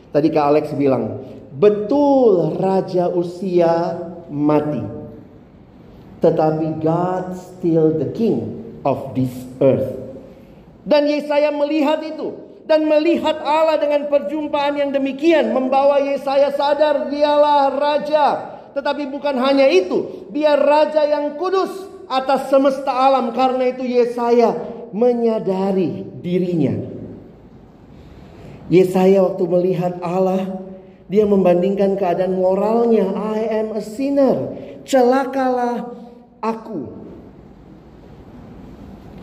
tadi 0.10 0.34
Kak 0.34 0.46
Alex 0.54 0.74
bilang, 0.74 1.22
betul 1.60 2.56
raja 2.56 3.12
usia 3.12 4.00
mati. 4.32 4.80
Tetapi 6.24 6.80
God 6.80 7.36
still 7.36 7.96
the 8.00 8.12
king 8.16 8.64
of 8.88 9.12
this 9.12 9.32
earth. 9.60 10.00
Dan 10.88 11.12
Yesaya 11.12 11.52
melihat 11.52 12.00
itu 12.02 12.50
dan 12.70 12.86
melihat 12.86 13.42
Allah 13.42 13.82
dengan 13.82 14.06
perjumpaan 14.08 14.78
yang 14.78 14.94
demikian 14.94 15.52
membawa 15.52 16.00
Yesaya 16.06 16.54
sadar 16.54 17.10
dialah 17.12 17.74
raja. 17.74 18.28
Tetapi 18.78 19.10
bukan 19.10 19.36
hanya 19.42 19.66
itu, 19.66 20.30
dia 20.30 20.54
raja 20.54 21.02
yang 21.02 21.34
kudus 21.42 21.90
atas 22.06 22.54
semesta 22.54 22.94
alam 22.94 23.34
karena 23.34 23.74
itu 23.74 23.82
Yesaya 23.82 24.54
menyadari 24.94 26.06
dirinya. 26.22 26.78
Yesaya 28.70 29.26
waktu 29.26 29.44
melihat 29.50 29.98
Allah, 30.06 30.69
dia 31.10 31.26
membandingkan 31.26 31.98
keadaan 31.98 32.38
moralnya, 32.38 33.10
I 33.18 33.66
am 33.66 33.74
a 33.74 33.82
sinner. 33.82 34.54
Celakalah 34.86 35.90
aku 36.38 36.86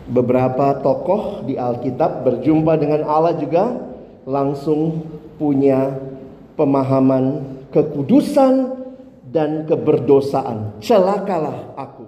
beberapa 0.07 0.79
tokoh 0.83 1.47
di 1.47 1.55
Alkitab 1.55 2.27
berjumpa 2.27 2.75
dengan 2.79 3.07
Allah 3.07 3.35
juga 3.39 3.71
langsung 4.27 5.03
punya 5.39 5.95
pemahaman 6.59 7.55
kekudusan 7.71 8.75
dan 9.27 9.63
keberdosaan. 9.67 10.79
Celakalah 10.83 11.75
aku. 11.79 12.03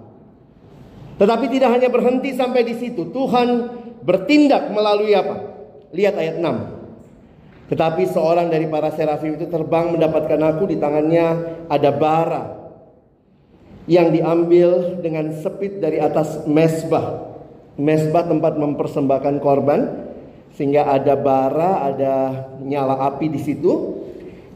Tetapi 1.20 1.46
tidak 1.52 1.76
hanya 1.76 1.88
berhenti 1.92 2.32
sampai 2.32 2.64
di 2.64 2.76
situ. 2.76 3.12
Tuhan 3.12 3.48
bertindak 4.00 4.72
melalui 4.72 5.12
apa? 5.12 5.36
Lihat 5.92 6.14
ayat 6.16 6.36
6. 6.40 6.79
Tetapi 7.70 8.02
seorang 8.10 8.50
dari 8.50 8.66
para 8.66 8.90
serafim 8.90 9.38
itu 9.38 9.46
terbang 9.46 9.94
mendapatkan 9.94 10.42
aku 10.42 10.74
di 10.74 10.76
tangannya 10.82 11.26
ada 11.70 11.90
bara 11.94 12.42
yang 13.86 14.10
diambil 14.10 14.98
dengan 14.98 15.30
sepit 15.38 15.78
dari 15.78 16.02
atas 16.02 16.44
mesbah 16.50 17.30
mesbah 17.80 18.28
tempat 18.28 18.60
mempersembahkan 18.60 19.40
korban 19.40 20.10
sehingga 20.52 20.90
ada 20.90 21.14
bara, 21.14 21.86
ada 21.88 22.14
nyala 22.60 23.08
api 23.08 23.30
di 23.30 23.40
situ. 23.40 24.02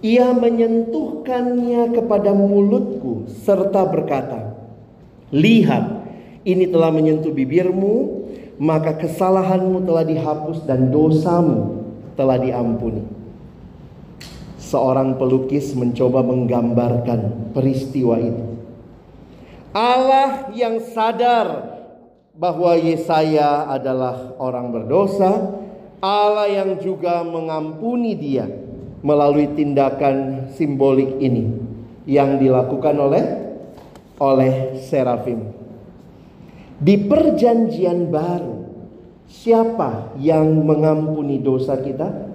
Ia 0.04 0.36
menyentuhkannya 0.36 1.96
kepada 1.96 2.36
mulutku 2.36 3.24
serta 3.24 3.88
berkata, 3.88 4.52
"Lihat, 5.32 6.04
ini 6.44 6.68
telah 6.68 6.92
menyentuh 6.92 7.32
bibirmu, 7.32 8.26
maka 8.60 9.00
kesalahanmu 9.00 9.80
telah 9.88 10.04
dihapus 10.04 10.68
dan 10.68 10.92
dosamu 10.92 11.83
telah 12.14 12.40
diampuni." 12.40 13.02
Seorang 14.58 15.20
pelukis 15.20 15.76
mencoba 15.76 16.24
menggambarkan 16.24 17.52
peristiwa 17.54 18.18
itu. 18.18 18.42
Allah 19.74 20.50
yang 20.54 20.78
sadar 20.82 21.74
bahwa 22.34 22.74
Yesaya 22.74 23.70
adalah 23.70 24.34
orang 24.42 24.74
berdosa, 24.74 25.62
Allah 26.02 26.50
yang 26.50 26.78
juga 26.82 27.22
mengampuni 27.22 28.18
dia 28.18 28.46
melalui 29.04 29.52
tindakan 29.54 30.48
simbolik 30.54 31.20
ini 31.22 31.54
yang 32.08 32.40
dilakukan 32.40 32.96
oleh 32.98 33.24
oleh 34.18 34.78
serafim. 34.78 35.50
Di 36.78 36.98
perjanjian 37.06 38.10
baru, 38.10 38.53
siapa 39.28 40.14
yang 40.20 40.64
mengampuni 40.64 41.40
dosa 41.40 41.76
kita? 41.80 42.32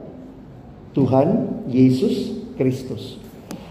Tuhan 0.94 1.62
Yesus 1.70 2.34
Kristus. 2.58 3.22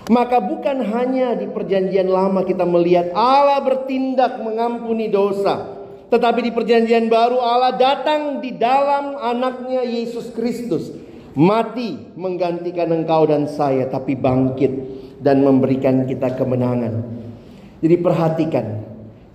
Maka 0.09 0.41
bukan 0.41 0.81
hanya 0.89 1.37
di 1.37 1.45
perjanjian 1.45 2.09
lama 2.09 2.41
kita 2.41 2.65
melihat 2.65 3.13
Allah 3.13 3.61
bertindak 3.61 4.41
mengampuni 4.41 5.13
dosa. 5.13 5.77
Tetapi 6.09 6.41
di 6.41 6.53
perjanjian 6.57 7.13
baru 7.13 7.37
Allah 7.37 7.77
datang 7.77 8.41
di 8.41 8.57
dalam 8.57 9.21
anaknya 9.21 9.85
Yesus 9.85 10.33
Kristus. 10.33 10.89
Mati 11.37 12.17
menggantikan 12.17 12.89
engkau 12.89 13.29
dan 13.29 13.45
saya 13.47 13.85
tapi 13.93 14.17
bangkit 14.17 14.73
dan 15.21 15.45
memberikan 15.45 16.09
kita 16.09 16.33
kemenangan. 16.35 17.05
Jadi 17.85 17.97
perhatikan. 18.01 18.67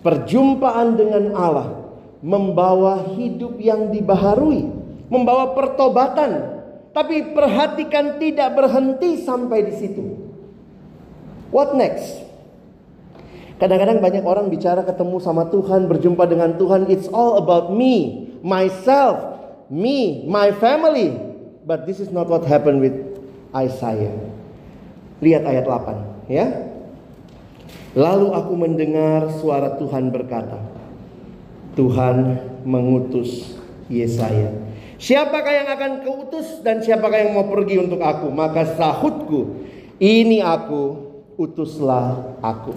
Perjumpaan 0.04 1.00
dengan 1.00 1.32
Allah 1.32 1.83
membawa 2.24 3.04
hidup 3.20 3.60
yang 3.60 3.92
dibaharui. 3.92 4.72
Membawa 5.12 5.52
pertobatan. 5.52 6.64
Tapi 6.96 7.36
perhatikan 7.36 8.18
tidak 8.18 8.56
berhenti 8.56 9.20
sampai 9.22 9.68
di 9.68 9.74
situ. 9.76 10.04
What 11.52 11.76
next? 11.76 12.24
Kadang-kadang 13.62 14.02
banyak 14.02 14.24
orang 14.26 14.50
bicara 14.50 14.82
ketemu 14.82 15.22
sama 15.22 15.48
Tuhan, 15.54 15.86
berjumpa 15.86 16.26
dengan 16.26 16.58
Tuhan, 16.58 16.90
it's 16.90 17.06
all 17.14 17.38
about 17.38 17.70
me, 17.70 18.28
myself, 18.42 19.38
me, 19.70 20.26
my 20.26 20.50
family. 20.58 21.14
But 21.64 21.86
this 21.86 22.02
is 22.02 22.10
not 22.10 22.28
what 22.28 22.44
happened 22.44 22.82
with 22.82 22.98
Isaiah. 23.54 24.18
Lihat 25.22 25.46
ayat 25.46 25.66
8, 25.70 26.28
ya. 26.28 26.46
Lalu 27.94 28.34
aku 28.34 28.54
mendengar 28.58 29.30
suara 29.38 29.78
Tuhan 29.78 30.10
berkata, 30.10 30.73
Tuhan 31.74 32.40
mengutus 32.64 33.58
Yesaya. 33.90 34.54
Siapakah 35.02 35.54
yang 35.54 35.70
akan 35.74 35.92
keutus 36.06 36.64
dan 36.64 36.80
siapakah 36.80 37.20
yang 37.28 37.36
mau 37.36 37.50
pergi 37.52 37.82
untuk 37.82 38.00
aku? 38.00 38.32
Maka 38.32 38.78
sahutku, 38.78 39.68
ini 40.00 40.40
aku, 40.40 41.12
utuslah 41.36 42.40
aku. 42.40 42.72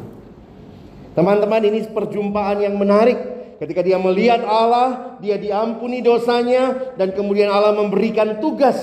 Teman-teman 1.14 1.62
ini 1.64 1.86
perjumpaan 1.86 2.60
yang 2.66 2.74
menarik. 2.76 3.36
Ketika 3.56 3.80
dia 3.80 3.96
melihat 3.96 4.44
Allah, 4.44 5.16
dia 5.22 5.40
diampuni 5.40 6.04
dosanya 6.04 6.92
dan 7.00 7.16
kemudian 7.16 7.48
Allah 7.48 7.72
memberikan 7.72 8.36
tugas. 8.36 8.76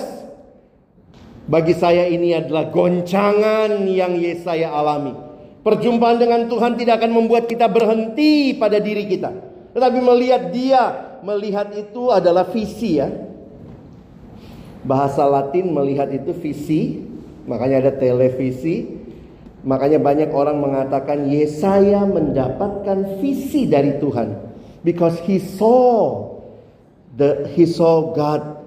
Bagi 1.46 1.76
saya 1.76 2.08
ini 2.08 2.34
adalah 2.34 2.72
goncangan 2.72 3.70
yang 3.86 4.18
Yesaya 4.18 4.72
alami. 4.72 5.14
Perjumpaan 5.62 6.16
dengan 6.18 6.48
Tuhan 6.48 6.74
tidak 6.80 7.04
akan 7.04 7.12
membuat 7.12 7.46
kita 7.46 7.68
berhenti 7.68 8.56
pada 8.56 8.80
diri 8.80 9.04
kita. 9.06 9.53
Tetapi 9.74 9.98
melihat 9.98 10.54
dia, 10.54 10.82
melihat 11.26 11.74
itu 11.74 12.14
adalah 12.14 12.46
visi 12.48 13.02
ya. 13.02 13.10
Bahasa 14.86 15.26
Latin 15.26 15.74
melihat 15.74 16.08
itu 16.14 16.30
visi, 16.36 17.02
makanya 17.48 17.88
ada 17.88 17.92
televisi, 17.96 19.04
Makanya 19.64 19.96
banyak 19.96 20.28
orang 20.28 20.60
mengatakan 20.60 21.24
Yesaya 21.24 22.04
mendapatkan 22.04 23.16
visi 23.24 23.64
dari 23.64 23.96
Tuhan 23.96 24.36
because 24.84 25.16
he 25.24 25.40
saw 25.40 26.20
the 27.16 27.48
he 27.56 27.64
saw 27.64 28.12
God 28.12 28.60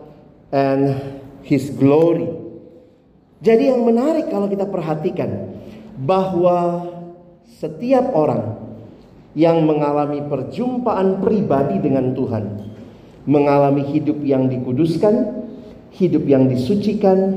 and 0.50 0.98
his 1.46 1.70
glory. 1.70 2.26
Jadi 3.46 3.70
yang 3.70 3.86
menarik 3.86 4.34
kalau 4.34 4.50
kita 4.50 4.65
perhatikan 4.65 5.54
bahwa 6.02 6.89
setiap 7.46 8.10
orang 8.17 8.67
yang 9.38 9.62
mengalami 9.69 10.26
perjumpaan 10.26 11.21
pribadi 11.21 11.78
dengan 11.78 12.17
Tuhan 12.17 12.67
mengalami 13.28 13.84
hidup 13.84 14.23
yang 14.23 14.47
dikuduskan, 14.47 15.45
hidup 15.91 16.23
yang 16.26 16.47
disucikan 16.47 17.36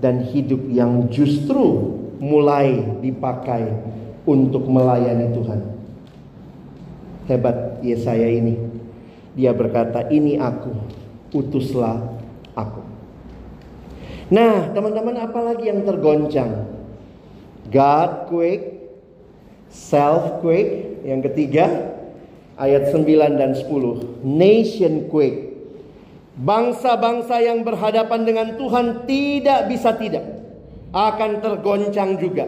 dan 0.00 0.24
hidup 0.32 0.64
yang 0.72 1.12
justru 1.12 1.92
mulai 2.16 2.96
dipakai 3.04 3.68
untuk 4.24 4.64
melayani 4.64 5.36
Tuhan. 5.36 5.60
Hebat 7.28 7.84
Yesaya 7.84 8.32
ini. 8.32 8.56
Dia 9.36 9.52
berkata, 9.52 10.08
"Ini 10.08 10.40
aku, 10.40 10.72
utuslah 11.36 12.00
aku." 12.56 12.80
Nah, 14.32 14.72
teman-teman, 14.72 15.20
apalagi 15.20 15.68
yang 15.68 15.84
tergoncang? 15.84 16.64
God 17.68 18.32
quake, 18.32 18.75
self 19.76 20.40
quake, 20.40 21.04
yang 21.04 21.20
ketiga 21.20 21.92
ayat 22.56 22.88
9 22.88 23.36
dan 23.36 23.52
10. 23.52 24.24
Nation 24.24 25.12
quake. 25.12 25.52
Bangsa-bangsa 26.36 27.40
yang 27.40 27.64
berhadapan 27.64 28.24
dengan 28.24 28.48
Tuhan 28.56 29.08
tidak 29.08 29.68
bisa 29.72 29.96
tidak 29.96 30.24
akan 30.92 31.44
tergoncang 31.44 32.16
juga. 32.16 32.44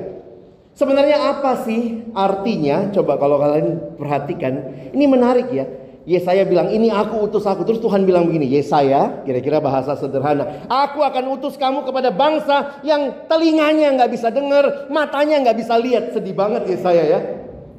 Sebenarnya 0.76 1.36
apa 1.36 1.64
sih 1.64 2.06
artinya? 2.12 2.92
Coba 2.94 3.18
kalau 3.18 3.40
kalian 3.40 3.98
perhatikan, 3.98 4.54
ini 4.92 5.04
menarik 5.10 5.48
ya. 5.50 5.66
Yesaya 6.08 6.48
bilang, 6.48 6.72
ini 6.72 6.88
aku 6.88 7.28
utus 7.28 7.44
aku. 7.44 7.68
Terus 7.68 7.84
Tuhan 7.84 8.08
bilang 8.08 8.24
begini, 8.24 8.48
Yesaya, 8.48 9.20
kira-kira 9.28 9.60
bahasa 9.60 9.92
sederhana. 9.92 10.64
Aku 10.64 11.04
akan 11.04 11.36
utus 11.36 11.60
kamu 11.60 11.84
kepada 11.84 12.08
bangsa 12.08 12.80
yang 12.80 13.28
telinganya 13.28 13.92
nggak 13.92 14.16
bisa 14.16 14.32
dengar, 14.32 14.88
matanya 14.88 15.44
nggak 15.44 15.58
bisa 15.60 15.76
lihat. 15.76 16.16
Sedih 16.16 16.32
banget 16.32 16.64
Yesaya 16.64 17.04
ya. 17.04 17.20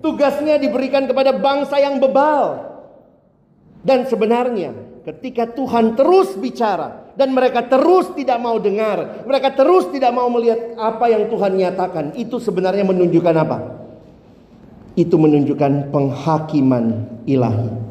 Tugasnya 0.06 0.62
diberikan 0.62 1.10
kepada 1.10 1.34
bangsa 1.34 1.82
yang 1.82 1.98
bebal. 1.98 2.70
Dan 3.82 4.06
sebenarnya 4.06 4.78
ketika 5.10 5.50
Tuhan 5.50 5.98
terus 5.98 6.38
bicara, 6.38 7.10
dan 7.18 7.34
mereka 7.34 7.66
terus 7.66 8.14
tidak 8.14 8.38
mau 8.38 8.62
dengar, 8.62 9.26
mereka 9.26 9.58
terus 9.58 9.90
tidak 9.90 10.14
mau 10.14 10.30
melihat 10.30 10.78
apa 10.78 11.10
yang 11.10 11.34
Tuhan 11.34 11.58
nyatakan. 11.58 12.14
Itu 12.14 12.38
sebenarnya 12.38 12.86
menunjukkan 12.86 13.36
apa? 13.42 13.58
Itu 14.94 15.18
menunjukkan 15.18 15.90
penghakiman 15.90 16.86
ilahi. 17.26 17.89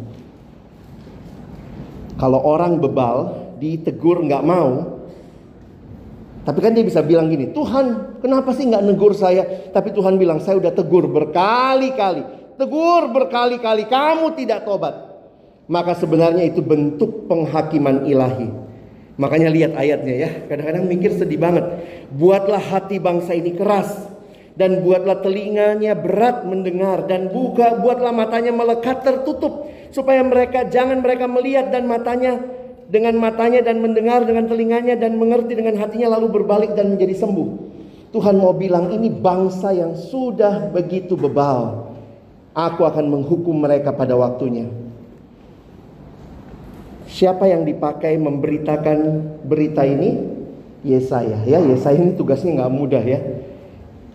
Kalau 2.18 2.42
orang 2.42 2.82
bebal 2.82 3.16
ditegur 3.62 4.26
nggak 4.26 4.42
mau, 4.42 4.98
tapi 6.42 6.58
kan 6.58 6.74
dia 6.74 6.82
bisa 6.82 6.98
bilang 7.00 7.30
gini, 7.30 7.54
Tuhan 7.54 8.18
kenapa 8.18 8.50
sih 8.52 8.66
nggak 8.66 8.82
negur 8.82 9.14
saya? 9.14 9.70
Tapi 9.70 9.94
Tuhan 9.94 10.18
bilang 10.18 10.42
saya 10.42 10.58
udah 10.58 10.74
tegur 10.74 11.06
berkali-kali, 11.06 12.54
tegur 12.58 13.14
berkali-kali, 13.14 13.86
kamu 13.86 14.34
tidak 14.34 14.66
tobat. 14.66 15.08
Maka 15.68 15.94
sebenarnya 15.94 16.48
itu 16.48 16.64
bentuk 16.64 17.28
penghakiman 17.28 18.08
ilahi. 18.08 18.48
Makanya 19.20 19.48
lihat 19.52 19.72
ayatnya 19.76 20.14
ya. 20.14 20.30
Kadang-kadang 20.48 20.88
mikir 20.88 21.12
sedih 21.12 21.36
banget. 21.36 21.66
Buatlah 22.14 22.62
hati 22.62 22.96
bangsa 22.96 23.36
ini 23.36 23.52
keras 23.52 24.08
dan 24.58 24.82
buatlah 24.82 25.22
telinganya 25.22 25.94
berat 25.94 26.42
mendengar 26.42 27.06
dan 27.06 27.30
buka 27.30 27.78
buatlah 27.78 28.10
matanya 28.10 28.50
melekat 28.50 29.06
tertutup 29.06 29.70
supaya 29.94 30.18
mereka 30.26 30.66
jangan 30.66 30.98
mereka 30.98 31.30
melihat 31.30 31.70
dan 31.70 31.86
matanya 31.86 32.42
dengan 32.90 33.14
matanya 33.22 33.62
dan 33.62 33.78
mendengar 33.78 34.26
dengan 34.26 34.50
telinganya 34.50 34.98
dan 34.98 35.14
mengerti 35.14 35.54
dengan 35.54 35.78
hatinya 35.78 36.18
lalu 36.18 36.42
berbalik 36.42 36.74
dan 36.74 36.98
menjadi 36.98 37.22
sembuh. 37.22 37.70
Tuhan 38.10 38.34
mau 38.40 38.50
bilang 38.56 38.90
ini 38.90 39.12
bangsa 39.12 39.70
yang 39.70 39.94
sudah 39.94 40.74
begitu 40.74 41.14
bebal. 41.14 41.86
Aku 42.56 42.82
akan 42.82 43.06
menghukum 43.06 43.62
mereka 43.62 43.94
pada 43.94 44.18
waktunya. 44.18 44.66
Siapa 47.06 47.46
yang 47.46 47.62
dipakai 47.62 48.18
memberitakan 48.18 48.98
berita 49.46 49.86
ini? 49.86 50.34
Yesaya. 50.82 51.44
Ya, 51.44 51.60
Yesaya 51.60 52.00
ini 52.00 52.16
tugasnya 52.16 52.58
nggak 52.58 52.72
mudah 52.72 53.04
ya. 53.04 53.20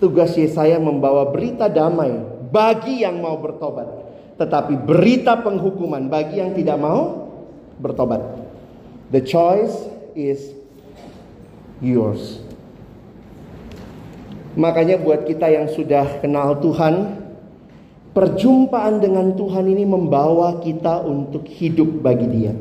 Tugas 0.04 0.36
Yesaya 0.36 0.84
membawa 0.84 1.32
berita 1.32 1.72
damai 1.72 2.12
bagi 2.52 3.08
yang 3.08 3.24
mau 3.24 3.40
bertobat. 3.40 3.88
Tetapi 4.36 4.84
berita 4.84 5.40
penghukuman 5.40 6.12
bagi 6.12 6.44
yang 6.44 6.52
tidak 6.52 6.76
mau 6.76 7.32
bertobat. 7.80 8.20
The 9.16 9.24
choice 9.24 9.72
is 10.12 10.52
yours. 11.80 12.44
Makanya 14.60 15.00
buat 15.00 15.24
kita 15.24 15.48
yang 15.48 15.72
sudah 15.72 16.20
kenal 16.20 16.60
Tuhan, 16.60 17.24
perjumpaan 18.12 19.00
dengan 19.00 19.40
Tuhan 19.40 19.72
ini 19.72 19.88
membawa 19.88 20.60
kita 20.60 21.00
untuk 21.08 21.48
hidup 21.48 22.04
bagi 22.04 22.28
Dia. 22.28 22.54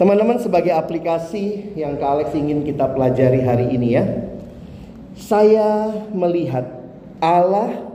Teman-teman 0.00 0.40
sebagai 0.40 0.72
aplikasi 0.72 1.76
yang 1.76 2.00
Kak 2.00 2.08
Alex 2.08 2.28
ingin 2.32 2.64
kita 2.64 2.88
pelajari 2.90 3.44
hari 3.44 3.70
ini 3.76 3.88
ya. 3.94 4.04
Saya 5.16 5.92
melihat 6.12 6.68
Allah 7.20 7.92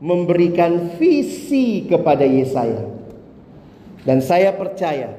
memberikan 0.00 0.96
visi 0.96 1.84
kepada 1.84 2.24
Yesaya. 2.24 2.88
Dan 4.00 4.24
saya 4.24 4.56
percaya 4.56 5.12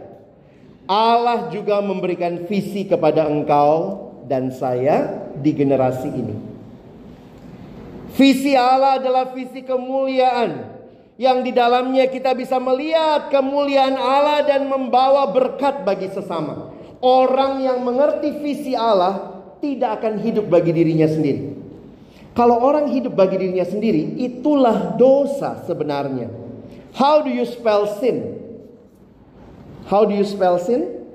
Allah 0.89 1.53
juga 1.53 1.79
memberikan 1.79 2.49
visi 2.49 2.83
kepada 2.89 3.29
engkau 3.29 4.09
dan 4.25 4.49
saya 4.49 5.29
di 5.37 5.53
generasi 5.53 6.09
ini. 6.09 6.35
Visi 8.11 8.57
Allah 8.57 8.99
adalah 8.99 9.31
visi 9.31 9.63
kemuliaan 9.63 10.67
yang 11.15 11.45
di 11.45 11.55
dalamnya 11.55 12.09
kita 12.11 12.35
bisa 12.35 12.59
melihat 12.59 13.31
kemuliaan 13.31 13.95
Allah 13.95 14.43
dan 14.43 14.67
membawa 14.67 15.31
berkat 15.31 15.87
bagi 15.87 16.11
sesama. 16.11 16.75
Orang 16.99 17.63
yang 17.63 17.79
mengerti 17.85 18.41
visi 18.43 18.75
Allah 18.75 19.30
tidak 19.63 20.01
akan 20.01 20.19
hidup 20.19 20.49
bagi 20.49 20.73
dirinya 20.73 21.05
sendiri. 21.05 21.53
Kalau 22.33 22.57
orang 22.63 22.89
hidup 22.89 23.13
bagi 23.13 23.37
dirinya 23.37 23.67
sendiri, 23.67 24.17
itulah 24.17 24.95
dosa 24.97 25.61
sebenarnya. 25.67 26.31
How 26.97 27.23
do 27.23 27.31
you 27.31 27.45
spell 27.47 27.87
sin? 27.99 28.39
How 29.87 30.07
do 30.07 30.15
you 30.15 30.23
spell 30.25 30.57
sin? 30.59 31.05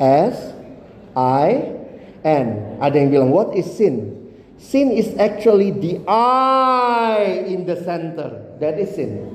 S 0.00 0.56
I 1.14 1.76
N. 2.24 2.80
Ada 2.80 2.96
yang 2.96 3.08
bilang, 3.12 3.30
what 3.30 3.52
is 3.52 3.68
sin? 3.68 4.18
Sin 4.56 4.90
is 4.90 5.12
actually 5.20 5.74
the 5.74 6.00
I 6.08 7.44
in 7.50 7.68
the 7.68 7.76
center. 7.84 8.56
That 8.58 8.80
is 8.80 8.94
sin. 8.96 9.28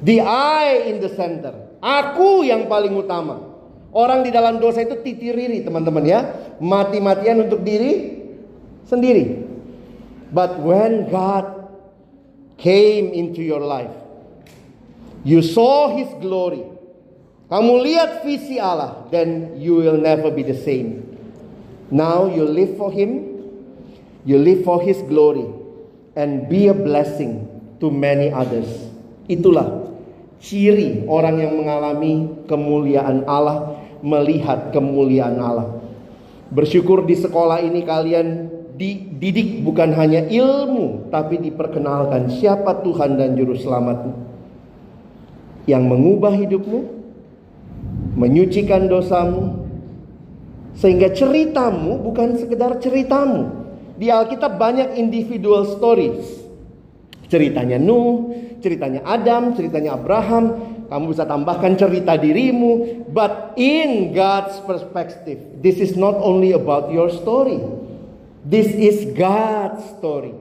The 0.00 0.24
I 0.24 0.88
in 0.88 1.04
the 1.04 1.12
center. 1.12 1.52
Aku 1.84 2.42
yang 2.46 2.64
paling 2.64 2.96
utama. 2.96 3.53
Orang 3.94 4.26
di 4.26 4.34
dalam 4.34 4.58
dosa 4.58 4.82
itu 4.82 4.98
titiriri 4.98 5.62
teman-teman 5.62 6.02
ya. 6.02 6.20
Mati-matian 6.58 7.46
untuk 7.46 7.62
diri 7.62 8.18
sendiri. 8.90 9.46
But 10.34 10.58
when 10.58 11.06
God 11.14 11.70
came 12.58 13.14
into 13.14 13.38
your 13.38 13.62
life, 13.62 13.94
you 15.22 15.46
saw 15.46 15.94
His 15.94 16.10
glory. 16.18 16.66
Kamu 17.46 17.86
lihat 17.86 18.26
visi 18.26 18.58
Allah, 18.58 19.06
then 19.14 19.54
you 19.62 19.78
will 19.78 20.00
never 20.00 20.34
be 20.34 20.42
the 20.42 20.58
same. 20.58 21.06
Now 21.94 22.26
you 22.26 22.42
live 22.42 22.74
for 22.74 22.90
Him, 22.90 23.38
you 24.26 24.42
live 24.42 24.66
for 24.66 24.82
His 24.82 24.98
glory, 25.06 25.46
and 26.18 26.50
be 26.50 26.66
a 26.66 26.74
blessing 26.74 27.46
to 27.78 27.94
many 27.94 28.34
others. 28.34 28.66
Itulah 29.30 29.86
ciri 30.42 31.06
orang 31.06 31.40
yang 31.40 31.52
mengalami 31.62 32.42
kemuliaan 32.50 33.22
Allah, 33.28 33.73
melihat 34.04 34.68
kemuliaan 34.76 35.40
Allah. 35.40 35.80
Bersyukur 36.52 37.08
di 37.08 37.16
sekolah 37.16 37.64
ini 37.64 37.80
kalian 37.88 38.52
dididik 38.76 39.64
bukan 39.64 39.96
hanya 39.96 40.28
ilmu, 40.28 41.08
tapi 41.08 41.40
diperkenalkan 41.40 42.28
siapa 42.28 42.84
Tuhan 42.84 43.16
dan 43.16 43.32
Juru 43.32 43.56
Selamatmu. 43.56 44.12
Yang 45.64 45.84
mengubah 45.88 46.36
hidupmu, 46.36 46.80
menyucikan 48.20 48.92
dosamu, 48.92 49.64
sehingga 50.76 51.08
ceritamu 51.08 52.04
bukan 52.04 52.36
sekedar 52.36 52.76
ceritamu. 52.82 53.64
Di 53.96 54.10
Alkitab 54.10 54.60
banyak 54.60 55.00
individual 55.00 55.64
stories. 55.64 56.44
Ceritanya 57.30 57.80
Nuh, 57.80 58.36
ceritanya 58.58 59.06
Adam, 59.06 59.54
ceritanya 59.54 59.96
Abraham. 59.96 60.73
Kamu 60.88 61.14
bisa 61.16 61.24
tambahkan 61.24 61.74
cerita 61.80 62.14
dirimu. 62.18 63.04
But 63.10 63.56
in 63.56 64.12
God's 64.12 64.60
perspective, 64.62 65.60
this 65.64 65.80
is 65.80 65.96
not 65.96 66.18
only 66.20 66.52
about 66.52 66.92
your 66.92 67.08
story. 67.08 67.58
This 68.44 68.68
is 68.76 69.08
God's 69.16 69.80
story. 69.96 70.36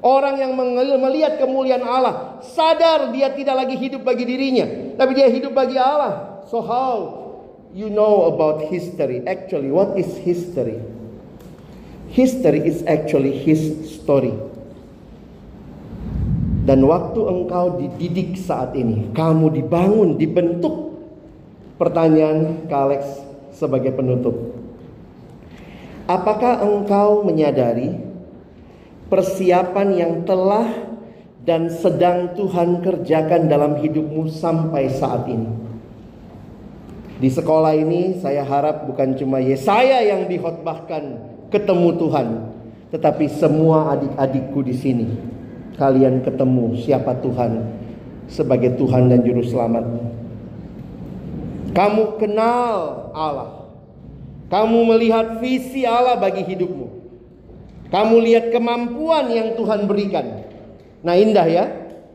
Orang 0.00 0.40
yang 0.40 0.56
melihat 0.96 1.36
kemuliaan 1.36 1.84
Allah 1.84 2.40
sadar 2.56 3.12
dia 3.12 3.30
tidak 3.36 3.52
lagi 3.52 3.76
hidup 3.76 4.00
bagi 4.00 4.24
dirinya, 4.24 4.96
tapi 4.96 5.12
dia 5.12 5.28
hidup 5.28 5.52
bagi 5.52 5.76
Allah. 5.76 6.40
So 6.48 6.64
how 6.64 7.20
you 7.76 7.92
know 7.92 8.32
about 8.32 8.66
history. 8.72 9.20
Actually, 9.28 9.68
what 9.68 9.94
is 10.00 10.08
history? 10.24 10.80
History 12.10 12.64
is 12.64 12.82
actually 12.90 13.44
his 13.44 13.60
story. 13.92 14.34
Dan 16.70 16.86
waktu 16.86 17.18
engkau 17.18 17.82
dididik 17.82 18.38
saat 18.38 18.78
ini, 18.78 19.10
kamu 19.10 19.58
dibangun, 19.58 20.14
dibentuk. 20.14 21.02
Pertanyaan 21.74 22.70
ke 22.70 23.02
sebagai 23.50 23.90
penutup. 23.90 24.54
Apakah 26.06 26.62
engkau 26.62 27.26
menyadari 27.26 27.98
persiapan 29.10 29.88
yang 29.98 30.12
telah 30.22 30.70
dan 31.42 31.74
sedang 31.74 32.38
Tuhan 32.38 32.86
kerjakan 32.86 33.50
dalam 33.50 33.74
hidupmu 33.82 34.30
sampai 34.30 34.94
saat 34.94 35.26
ini? 35.26 35.50
Di 37.18 37.34
sekolah 37.34 37.74
ini 37.74 38.22
saya 38.22 38.46
harap 38.46 38.86
bukan 38.86 39.18
cuma 39.18 39.42
Yesaya 39.42 40.06
yang 40.06 40.30
dihotbahkan 40.30 41.18
ketemu 41.50 41.98
Tuhan, 41.98 42.28
tetapi 42.94 43.26
semua 43.26 43.98
adik-adikku 43.98 44.62
di 44.62 44.76
sini 44.78 45.39
kalian 45.78 46.22
ketemu 46.24 46.74
siapa 46.80 47.18
Tuhan 47.22 47.66
sebagai 48.26 48.74
Tuhan 48.78 49.10
dan 49.10 49.20
juru 49.22 49.42
selamat. 49.44 49.84
Kamu 51.70 52.18
kenal 52.18 53.10
Allah. 53.14 53.50
Kamu 54.50 54.82
melihat 54.90 55.38
visi 55.38 55.86
Allah 55.86 56.18
bagi 56.18 56.42
hidupmu. 56.42 56.86
Kamu 57.90 58.16
lihat 58.18 58.50
kemampuan 58.50 59.30
yang 59.30 59.54
Tuhan 59.54 59.86
berikan. 59.86 60.42
Nah, 61.06 61.14
indah 61.14 61.46
ya. 61.46 61.66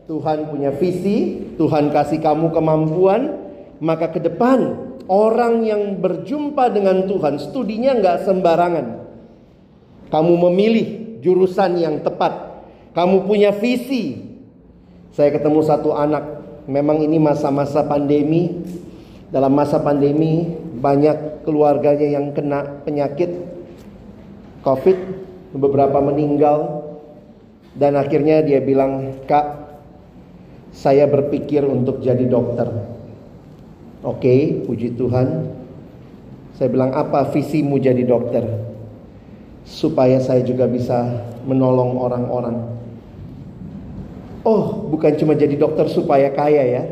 Tuhan 0.06 0.52
punya 0.52 0.70
visi, 0.76 1.48
Tuhan 1.58 1.90
kasih 1.90 2.22
kamu 2.22 2.54
kemampuan, 2.54 3.50
maka 3.82 4.12
ke 4.12 4.22
depan 4.22 4.86
Orang 5.06 5.62
yang 5.62 6.02
berjumpa 6.02 6.74
dengan 6.74 7.06
Tuhan 7.06 7.38
studinya 7.38 7.94
nggak 7.94 8.26
sembarangan. 8.26 8.86
Kamu 10.10 10.34
memilih 10.50 11.18
jurusan 11.22 11.78
yang 11.78 12.02
tepat. 12.02 12.45
Kamu 12.96 13.28
punya 13.28 13.52
visi. 13.52 14.24
Saya 15.12 15.28
ketemu 15.28 15.60
satu 15.60 15.92
anak. 15.92 16.24
Memang 16.64 17.04
ini 17.04 17.20
masa-masa 17.20 17.84
pandemi. 17.84 18.64
Dalam 19.28 19.52
masa 19.52 19.76
pandemi 19.76 20.48
banyak 20.80 21.44
keluarganya 21.44 22.16
yang 22.16 22.32
kena 22.32 22.80
penyakit 22.88 23.28
COVID. 24.64 24.96
Beberapa 25.60 26.00
meninggal. 26.00 26.88
Dan 27.76 28.00
akhirnya 28.00 28.40
dia 28.40 28.64
bilang, 28.64 29.12
Kak, 29.28 29.76
saya 30.72 31.04
berpikir 31.04 31.68
untuk 31.68 32.00
jadi 32.00 32.24
dokter. 32.24 32.72
Oke, 34.00 34.24
okay, 34.24 34.40
puji 34.64 34.96
Tuhan. 34.96 35.52
Saya 36.56 36.72
bilang 36.72 36.96
apa 36.96 37.28
visimu 37.28 37.76
jadi 37.76 38.00
dokter? 38.08 38.48
Supaya 39.68 40.16
saya 40.24 40.40
juga 40.40 40.64
bisa 40.64 41.04
menolong 41.44 42.00
orang-orang. 42.00 42.75
Oh, 44.46 44.86
bukan 44.94 45.18
cuma 45.18 45.34
jadi 45.34 45.58
dokter 45.58 45.90
supaya 45.90 46.30
kaya 46.30 46.62
ya. 46.62 46.82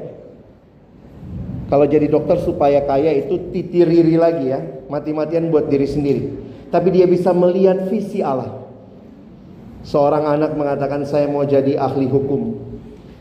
Kalau 1.70 1.86
jadi 1.86 2.10
dokter 2.10 2.42
supaya 2.42 2.82
kaya 2.82 3.14
itu 3.14 3.38
titiriri 3.54 4.18
lagi 4.18 4.50
ya. 4.50 4.60
Mati-matian 4.90 5.54
buat 5.54 5.70
diri 5.70 5.86
sendiri. 5.86 6.22
Tapi 6.74 6.90
dia 6.90 7.06
bisa 7.06 7.30
melihat 7.30 7.86
visi 7.86 8.18
Allah. 8.20 8.66
Seorang 9.86 10.26
anak 10.26 10.58
mengatakan 10.58 11.06
saya 11.06 11.30
mau 11.30 11.46
jadi 11.46 11.78
ahli 11.78 12.10
hukum. 12.10 12.58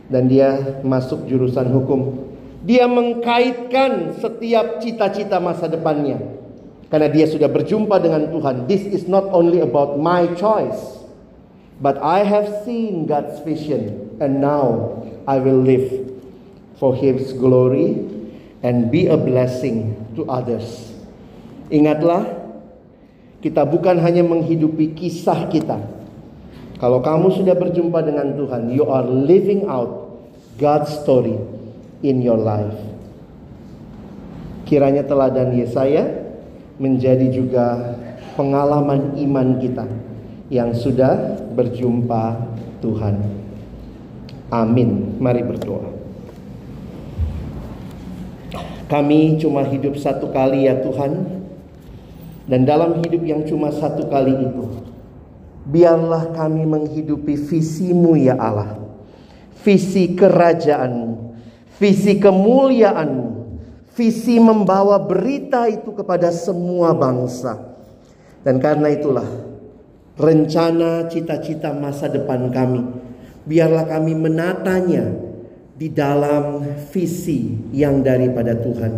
Dan 0.09 0.27
dia 0.27 0.81
masuk 0.81 1.29
jurusan 1.29 1.69
hukum 1.69 2.33
dia 2.63 2.87
mengkaitkan 2.87 4.15
setiap 4.23 4.79
cita-cita 4.79 5.37
masa 5.43 5.67
depannya. 5.67 6.39
Karena 6.87 7.11
dia 7.11 7.27
sudah 7.27 7.51
berjumpa 7.51 7.99
dengan 7.99 8.31
Tuhan. 8.31 8.71
This 8.71 8.87
is 8.87 9.03
not 9.11 9.27
only 9.35 9.59
about 9.59 9.99
my 9.99 10.31
choice. 10.39 11.02
But 11.81 11.97
I 12.01 12.25
have 12.25 12.65
seen 12.65 13.05
God's 13.05 13.39
vision. 13.41 14.17
And 14.21 14.41
now 14.41 15.01
I 15.25 15.41
will 15.41 15.61
live 15.61 15.89
for 16.77 16.93
His 16.93 17.33
glory 17.33 17.97
and 18.61 18.91
be 18.91 19.07
a 19.07 19.17
blessing 19.17 19.97
to 20.15 20.27
others. 20.29 20.93
Ingatlah, 21.73 22.23
kita 23.43 23.67
bukan 23.67 23.99
hanya 23.99 24.23
menghidupi 24.23 24.95
kisah 24.95 25.51
kita. 25.51 25.81
Kalau 26.79 26.99
kamu 27.03 27.35
sudah 27.35 27.55
berjumpa 27.55 28.03
dengan 28.03 28.35
Tuhan, 28.35 28.71
you 28.71 28.87
are 28.87 29.03
living 29.03 29.67
out 29.67 30.19
God's 30.59 30.91
story 30.91 31.35
in 32.03 32.23
your 32.23 32.39
life. 32.39 32.75
Kiranya 34.63 35.03
teladan 35.03 35.55
Yesaya 35.55 36.07
menjadi 36.79 37.31
juga 37.31 37.95
pengalaman 38.35 39.15
iman 39.19 39.59
kita 39.59 39.85
yang 40.51 40.75
sudah 40.75 41.42
berjumpa 41.53 42.49
Tuhan. 42.81 43.15
Amin. 44.49 45.17
Mari 45.21 45.41
berdoa. 45.45 45.93
Kami 48.89 49.41
cuma 49.41 49.65
hidup 49.65 49.97
satu 49.97 50.29
kali 50.29 50.69
ya 50.69 50.81
Tuhan. 50.81 51.41
Dan 52.43 52.67
dalam 52.67 52.99
hidup 52.99 53.23
yang 53.23 53.47
cuma 53.47 53.71
satu 53.71 54.11
kali 54.11 54.35
itu, 54.35 54.83
biarlah 55.63 56.35
kami 56.35 56.67
menghidupi 56.67 57.39
visimu 57.39 58.19
ya 58.19 58.35
Allah. 58.35 58.83
Visi 59.63 60.11
kerajaanmu 60.11 61.23
visi 61.83 62.15
kemuliaanmu, 62.15 63.27
visi 63.97 64.37
membawa 64.37 64.95
berita 65.01 65.67
itu 65.69 65.91
kepada 65.93 66.29
semua 66.31 66.93
bangsa. 66.93 67.59
Dan 68.43 68.59
karena 68.59 68.91
itulah 68.91 69.27
rencana 70.13 71.09
cita-cita 71.09 71.73
masa 71.73 72.09
depan 72.09 72.53
kami, 72.53 72.81
biarlah 73.49 73.89
kami 73.89 74.13
menatanya 74.13 75.09
di 75.73 75.89
dalam 75.89 76.61
visi 76.93 77.57
yang 77.73 78.05
daripada 78.05 78.53
Tuhan. 78.53 78.93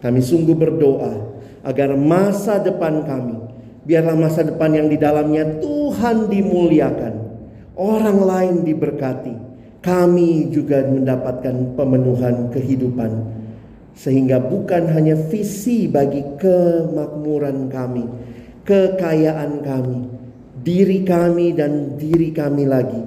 Kami 0.00 0.20
sungguh 0.24 0.56
berdoa 0.56 1.12
agar 1.60 1.92
masa 1.92 2.56
depan 2.56 3.04
kami, 3.04 3.36
biarlah 3.84 4.16
masa 4.16 4.40
depan 4.48 4.72
yang 4.72 4.88
di 4.88 4.96
dalamnya 4.96 5.60
Tuhan 5.60 6.32
dimuliakan, 6.32 7.14
orang 7.76 8.18
lain 8.24 8.56
diberkati, 8.64 9.34
kami 9.84 10.48
juga 10.48 10.84
mendapatkan 10.88 11.76
pemenuhan 11.76 12.48
kehidupan 12.48 13.40
sehingga 13.92 14.40
bukan 14.40 14.88
hanya 14.96 15.12
visi 15.28 15.84
bagi 15.84 16.24
kemakmuran 16.40 17.68
kami, 17.68 18.08
kekayaan 18.64 19.60
kami, 19.60 20.00
diri 20.56 21.06
kami 21.06 21.54
dan 21.54 21.94
diri 21.94 22.34
kami 22.34 22.66
lagi, 22.66 23.02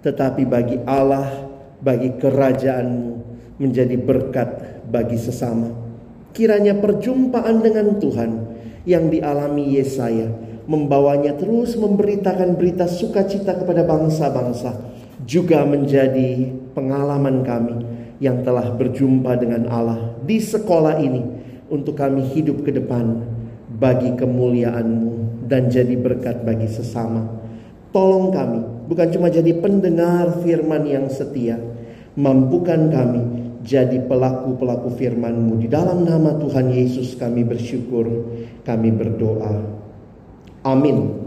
tetapi 0.00 0.48
bagi 0.48 0.80
Allah, 0.88 1.48
bagi 1.80 2.16
kerajaanmu 2.16 3.14
menjadi 3.60 3.96
berkat 4.00 4.48
bagi 4.88 5.16
sesama. 5.20 5.72
Kiranya 6.36 6.76
perjumpaan 6.76 7.64
dengan 7.64 7.96
Tuhan 7.96 8.30
yang 8.84 9.08
dialami 9.08 9.76
Yesaya 9.76 10.28
membawanya 10.66 11.38
terus 11.38 11.78
memberitakan 11.78 12.58
berita 12.58 12.90
sukacita 12.90 13.54
kepada 13.54 13.86
bangsa-bangsa 13.86 14.74
juga 15.26 15.62
menjadi 15.66 16.50
pengalaman 16.74 17.46
kami 17.46 17.76
yang 18.18 18.42
telah 18.42 18.74
berjumpa 18.74 19.38
dengan 19.38 19.70
Allah 19.70 20.18
di 20.22 20.42
sekolah 20.42 20.98
ini 21.02 21.22
untuk 21.70 21.98
kami 21.98 22.22
hidup 22.34 22.66
ke 22.66 22.74
depan 22.74 23.22
bagi 23.78 24.14
kemuliaan-Mu 24.14 25.25
dan 25.46 25.70
jadi 25.70 25.94
berkat 25.94 26.42
bagi 26.42 26.66
sesama. 26.66 27.26
Tolong 27.94 28.34
kami 28.34 28.60
bukan 28.86 29.08
cuma 29.14 29.32
jadi 29.32 29.56
pendengar 29.56 30.42
firman 30.44 30.84
yang 30.86 31.06
setia, 31.08 31.56
mampukan 32.14 32.92
kami 32.92 33.22
jadi 33.66 34.06
pelaku-pelaku 34.06 34.94
firman-Mu. 34.94 35.58
Di 35.58 35.68
dalam 35.70 36.06
nama 36.06 36.38
Tuhan 36.38 36.70
Yesus 36.70 37.18
kami 37.18 37.42
bersyukur, 37.42 38.06
kami 38.62 38.94
berdoa. 38.94 39.58
Amin. 40.62 41.25